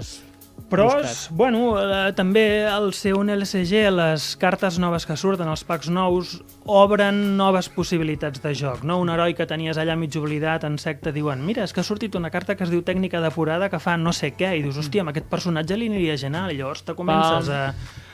[0.70, 5.92] Pros, bueno, eh, també al ser un LCG, les cartes noves que surten, els packs
[5.94, 6.32] nous,
[6.66, 8.82] obren noves possibilitats de joc.
[8.84, 8.98] No?
[9.04, 12.16] Un heroi que tenies allà mig oblidat en secta diuen mira, és que ha sortit
[12.18, 15.06] una carta que es diu tècnica depurada que fa no sé què, i dius, hòstia,
[15.06, 17.62] amb aquest personatge li aniria genial, i llavors te comences a,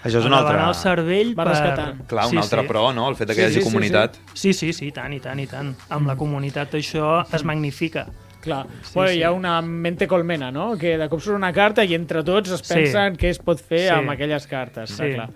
[0.03, 0.57] Això és a un altre...
[0.65, 1.53] el cervell Va per...
[1.53, 2.01] rescatant.
[2.11, 2.67] Clar, un Sí, altre sí.
[2.67, 3.07] pro, no?
[3.07, 4.19] El fet que Sí, hi hagi sí, sí, comunitat.
[4.33, 5.71] Sí, sí, sí, i tant, i tant, i tant.
[5.89, 8.09] Amb la comunitat això es magnifica.
[8.41, 9.17] Clar, sí, bueno, sí.
[9.19, 10.75] hi ha una mente colmena, no?
[10.77, 12.73] Que de cop surt una carta i entre tots es Sí.
[12.73, 13.93] pensen què es pot fer Sí.
[13.93, 14.89] amb aquelles cartes.
[14.89, 15.11] Sí.
[15.13, 15.29] Clar.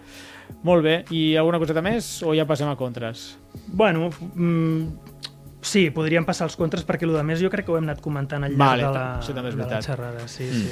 [0.63, 3.37] Molt bé, i alguna coseta més o ja passem a contres?
[3.67, 4.87] Bueno, mm,
[5.61, 8.01] sí, podríem passar els contres perquè el de més jo crec que ho hem anat
[8.01, 10.27] comentant al llarg Vale, de, la, és de la xerrada.
[10.27, 10.53] Sí, Mm.
[10.53, 10.69] sí.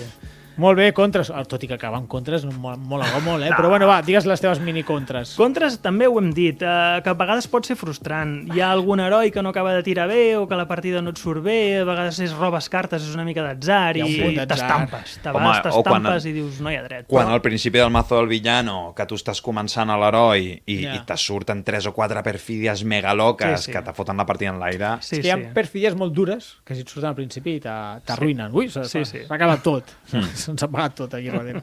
[0.57, 1.29] Molt bé, contres.
[1.33, 3.49] Ah, tot i que acabar amb contres no mola, mola molt, eh?
[3.55, 5.33] Però bueno, va, digues les teves mini contres.
[5.35, 8.35] Contres també ho hem dit, eh, que a vegades pot ser frustrant.
[8.53, 11.09] Hi ha algun heroi que no acaba de tirar bé o que la partida no
[11.09, 14.03] et surt bé, a vegades és robes cartes, és una mica d'atzar i
[14.45, 15.19] t'estampes.
[15.25, 17.07] A vegades t'estampes i dius no hi ha dret.
[17.07, 20.95] Quan al principi del mazo del villano, que tu estàs començant a l'heroi i, Ja.
[20.95, 23.71] i te surten tres o quatre perfídies mega loques Sí, sí.
[23.71, 24.97] que te foten la partida en l'aire...
[25.01, 25.45] Sí, és que hi ha sí.
[25.53, 28.49] perfídies molt dures que si et surten al principi t'a- t'arruïnen.
[28.53, 29.25] Ui, s'ha Sí, s'ha- sí.
[29.29, 29.83] acabat tot.
[30.11, 30.23] Hmm.
[30.47, 31.61] Se'ns ha pagat tot aquí darrere.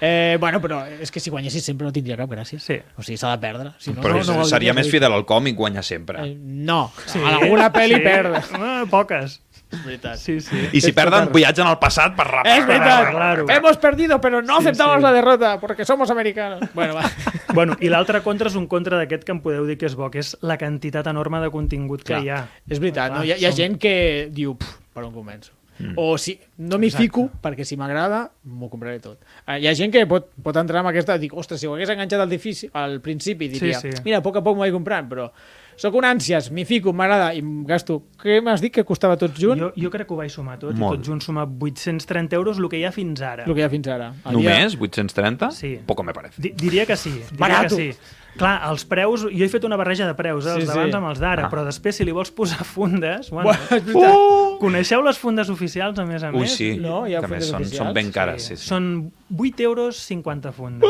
[0.00, 2.58] Eh, bueno, però és que si guanyessis sempre no tindria cap gràcia.
[2.60, 2.78] Sí.
[2.96, 3.72] O sigui, s'ha de perdre.
[3.78, 6.22] Si no, Però no, és- no gaudiries seria més fidel al còmic guanyar sempre.
[6.26, 7.18] Eh, no, sí.
[7.22, 8.04] a alguna pel·li sí.
[8.04, 8.36] perd.
[8.36, 9.40] Eh, poques.
[9.66, 10.16] És veritat.
[10.22, 10.56] Sí, sí.
[10.72, 12.58] I si és perden, viatgen al passat per reparar.
[12.60, 13.48] Es verdad, arreglarlo.
[13.50, 15.02] hemos perdido, pero no Sí, aceptamos sí.
[15.02, 16.60] la derrota porque somos americanos.
[16.74, 17.02] Bueno, va.
[17.56, 20.10] Bueno, i l'altre contra és un contra d'aquest que em podeu dir que és bo,
[20.12, 22.40] que és la quantitat enorme de contingut que Clar, hi ha.
[22.68, 23.24] És veritat, Clar, no?
[23.24, 25.52] hi, ha, hi ha som- gent que diu, "Puf, per on començo?
[25.78, 25.92] Mm.
[26.00, 29.18] O si no m'hi fico, perquè si m'agrada, m'ho compraré tot.
[29.46, 31.18] Eh, Hi ha gent que pot, pot entrar en aquesta...
[31.20, 34.02] Dic, ostres, si ho hagués enganxat al, difícil, al principi, diria, Sí, sí.
[34.06, 35.28] mira, a poc a poc m'ho vaig comprant, però
[35.76, 38.00] sóc un ànsies, m'hi fico, m'agrada i em gasto...
[38.22, 39.60] Què m'has dit que costava tot junt?
[39.60, 40.96] Jo, jo crec que ho vaig sumar tot, Molt.
[40.96, 43.44] i tot junt sumar 830 euros, el que hi ha fins ara.
[43.44, 44.12] El que hi ha fins ara.
[44.24, 44.76] El Només?
[44.80, 45.50] 830?
[45.52, 45.74] Sí.
[45.86, 46.40] Poco me parece.
[46.40, 47.10] Di diria que sí.
[47.12, 47.76] Diria Barato.
[47.76, 47.98] Que sí.
[48.36, 49.22] Clar, els preus...
[49.32, 50.96] Jo he fet una barreja de preus, eh, els Sí, d'abans sí.
[50.98, 51.50] amb els d'ara, Ah.
[51.52, 53.30] però després, si li vols posar fundes...
[53.30, 53.54] Bueno,
[53.94, 54.58] uh!
[54.60, 56.52] Coneixeu les fundes oficials, a més a Ui, més?
[56.56, 56.74] sí.
[56.80, 57.86] No, hi ha que més fundes són, oficials?
[57.86, 58.44] són ben cares.
[58.44, 58.68] Sí, sí.
[58.68, 58.90] Són
[59.34, 60.88] 8 euros 50 fundes.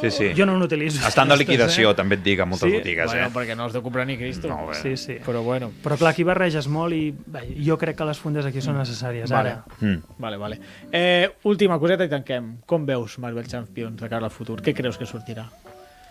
[0.00, 0.32] sí, sí.
[0.36, 1.06] Jo no n'utilitzo.
[1.06, 1.94] Estan de liquidació, Eh?
[1.94, 2.76] també et dic, a moltes Sí?
[2.76, 3.06] botigues.
[3.06, 3.30] Bueno, Eh?
[3.34, 4.48] perquè no has de comprar ni Cristo.
[4.48, 4.68] No.
[4.74, 5.16] Sí, sí.
[5.24, 8.60] Però bueno, Però clar, aquí barreges molt i bé, jo crec que les fundes aquí
[8.60, 9.28] són necessàries.
[9.30, 9.50] Vale.
[9.50, 10.02] Ara, Mm.
[10.18, 10.60] Vale, vale.
[10.92, 12.58] Eh, última coseta i tanquem.
[12.64, 14.62] Com veus Marvel Champions de cara al futur?
[14.62, 15.48] Què creus que sortirà?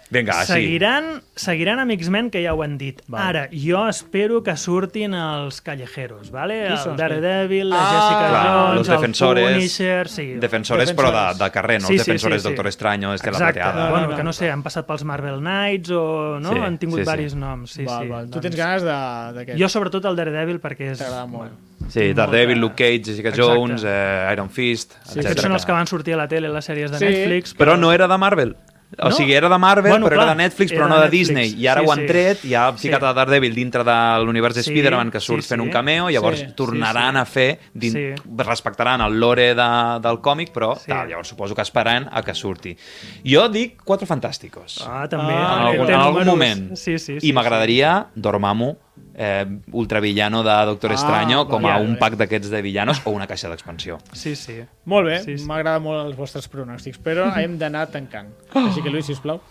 [0.10, 0.54] Vinga, sí.
[0.54, 3.02] seguiran, seguiran amb X-Men, que ja ho han dit.
[3.08, 3.26] Vale.
[3.28, 6.62] Ara, jo espero que surtin els callejeros, ¿vale?
[6.62, 9.48] Qui El els Daredevil, la Ah, Jessica clar, Jones, los defensores.
[9.50, 10.08] el Punisher...
[10.08, 11.40] Sí, Defensores, però de, Defensores.
[11.40, 12.54] de carrer, no Sí, els sí, defensores sí, sí.
[12.54, 13.84] Doctor Extraño, Estela Exacte, Plateada.
[13.86, 14.18] No, bueno, no, no.
[14.18, 16.54] que no sé, han passat pels Marvel Knights o no?
[16.54, 17.12] Sí, han tingut sí, sí.
[17.12, 17.72] diversos noms.
[17.72, 18.26] Sí, val, sí, val.
[18.30, 19.60] Tu doncs- tens ganes de- d'aquest?
[19.60, 21.00] Jo sobretot el Daredevil perquè és...
[21.00, 21.52] T'agrada molt.
[21.90, 23.44] Sí, Daredevil, Luke Cage, Jessica Exacte.
[23.54, 25.26] Jones, eh, Iron Fist, Sí, etc.
[25.28, 27.06] Aquests són els que van sortir a la tele, les sèries de Sí.
[27.06, 27.54] Netflix.
[27.56, 28.56] Però no era de Marvel.
[29.00, 29.12] O No?
[29.12, 31.28] sigui, era de Marvel, Bueno, però era clar, de Netflix, però era no de Netflix.
[31.28, 31.62] Disney.
[31.62, 32.06] I ara Sí, ho han sí.
[32.08, 33.06] tret, i ha ficat Sí.
[33.06, 35.68] a Daredevil dintre de l'univers de Sí, Spider-Man, que surt sí, fent sí.
[35.68, 37.20] un cameo, llavors Sí, sí, tornaran sí.
[37.20, 37.92] a fer, din...
[37.92, 38.06] Sí.
[38.38, 40.88] respectaran el lore de, del còmic, però Sí.
[40.88, 42.78] tal, llavors suposo que esperaran a que surti.
[43.26, 44.82] Jo dic Quatre Fantàsticos.
[44.88, 45.34] Ah, també.
[45.34, 46.76] Ah, en algun, en algun moment.
[46.78, 48.78] Sí, sí, sí, I m'agradaria Dormammu,
[49.18, 53.26] eh, ultravillano de Doctor Ah, Extraño, com a un pack d'aquests de villanos o una
[53.28, 53.98] caixa d'expansió.
[54.14, 54.60] Sí, sí.
[54.86, 55.46] Molt bé, Sí, sí.
[55.50, 58.30] m'agrada molt els vostres pronòstics, però hem d'anar tancant.
[58.54, 59.42] Així que, Lluís, sisplau.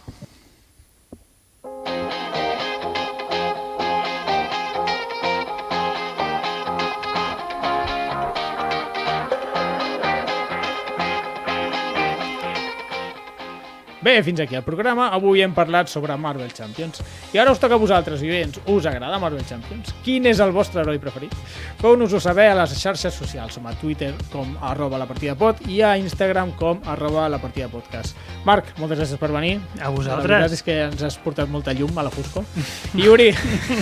[14.06, 15.08] Bé, fins aquí el programa.
[15.10, 17.00] Avui hem parlat sobre Marvel Champions.
[17.34, 18.60] I ara us toca a vosaltres, vivents.
[18.70, 19.90] Us agrada Marvel Champions?
[20.04, 21.32] Quin és el vostre heroi preferit?
[21.80, 23.56] Feu-nos-ho saber a les xarxes socials.
[23.58, 27.66] Som a Twitter com arroba la partida pod i a Instagram com arroba la partida
[27.72, 28.14] podcast.
[28.46, 29.56] Marc, moltes gràcies per venir.
[29.80, 30.30] A La vosaltres.
[30.30, 32.46] veritat és que ens has portat molta llum a la foscor.
[32.94, 33.32] I Uri,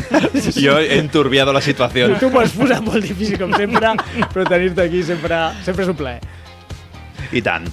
[0.64, 2.08] Jo he enturbiado la situació.
[2.16, 3.92] tu m'ho has posat molt difícil com sempre,
[4.32, 5.36] però tenir-te aquí sempre,
[5.68, 6.20] sempre és un plaer.
[7.30, 7.68] I tant.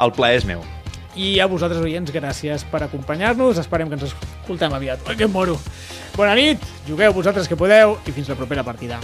[0.00, 0.64] El plaer és meu.
[1.20, 3.58] I a vosaltres, oients, gràcies per acompanyar-nos.
[3.60, 5.04] Esperem que ens escoltem aviat.
[5.04, 5.58] Ai, que moro.
[6.16, 8.96] Bona nit, jugueu vosaltres que podeu i fins la propera partida.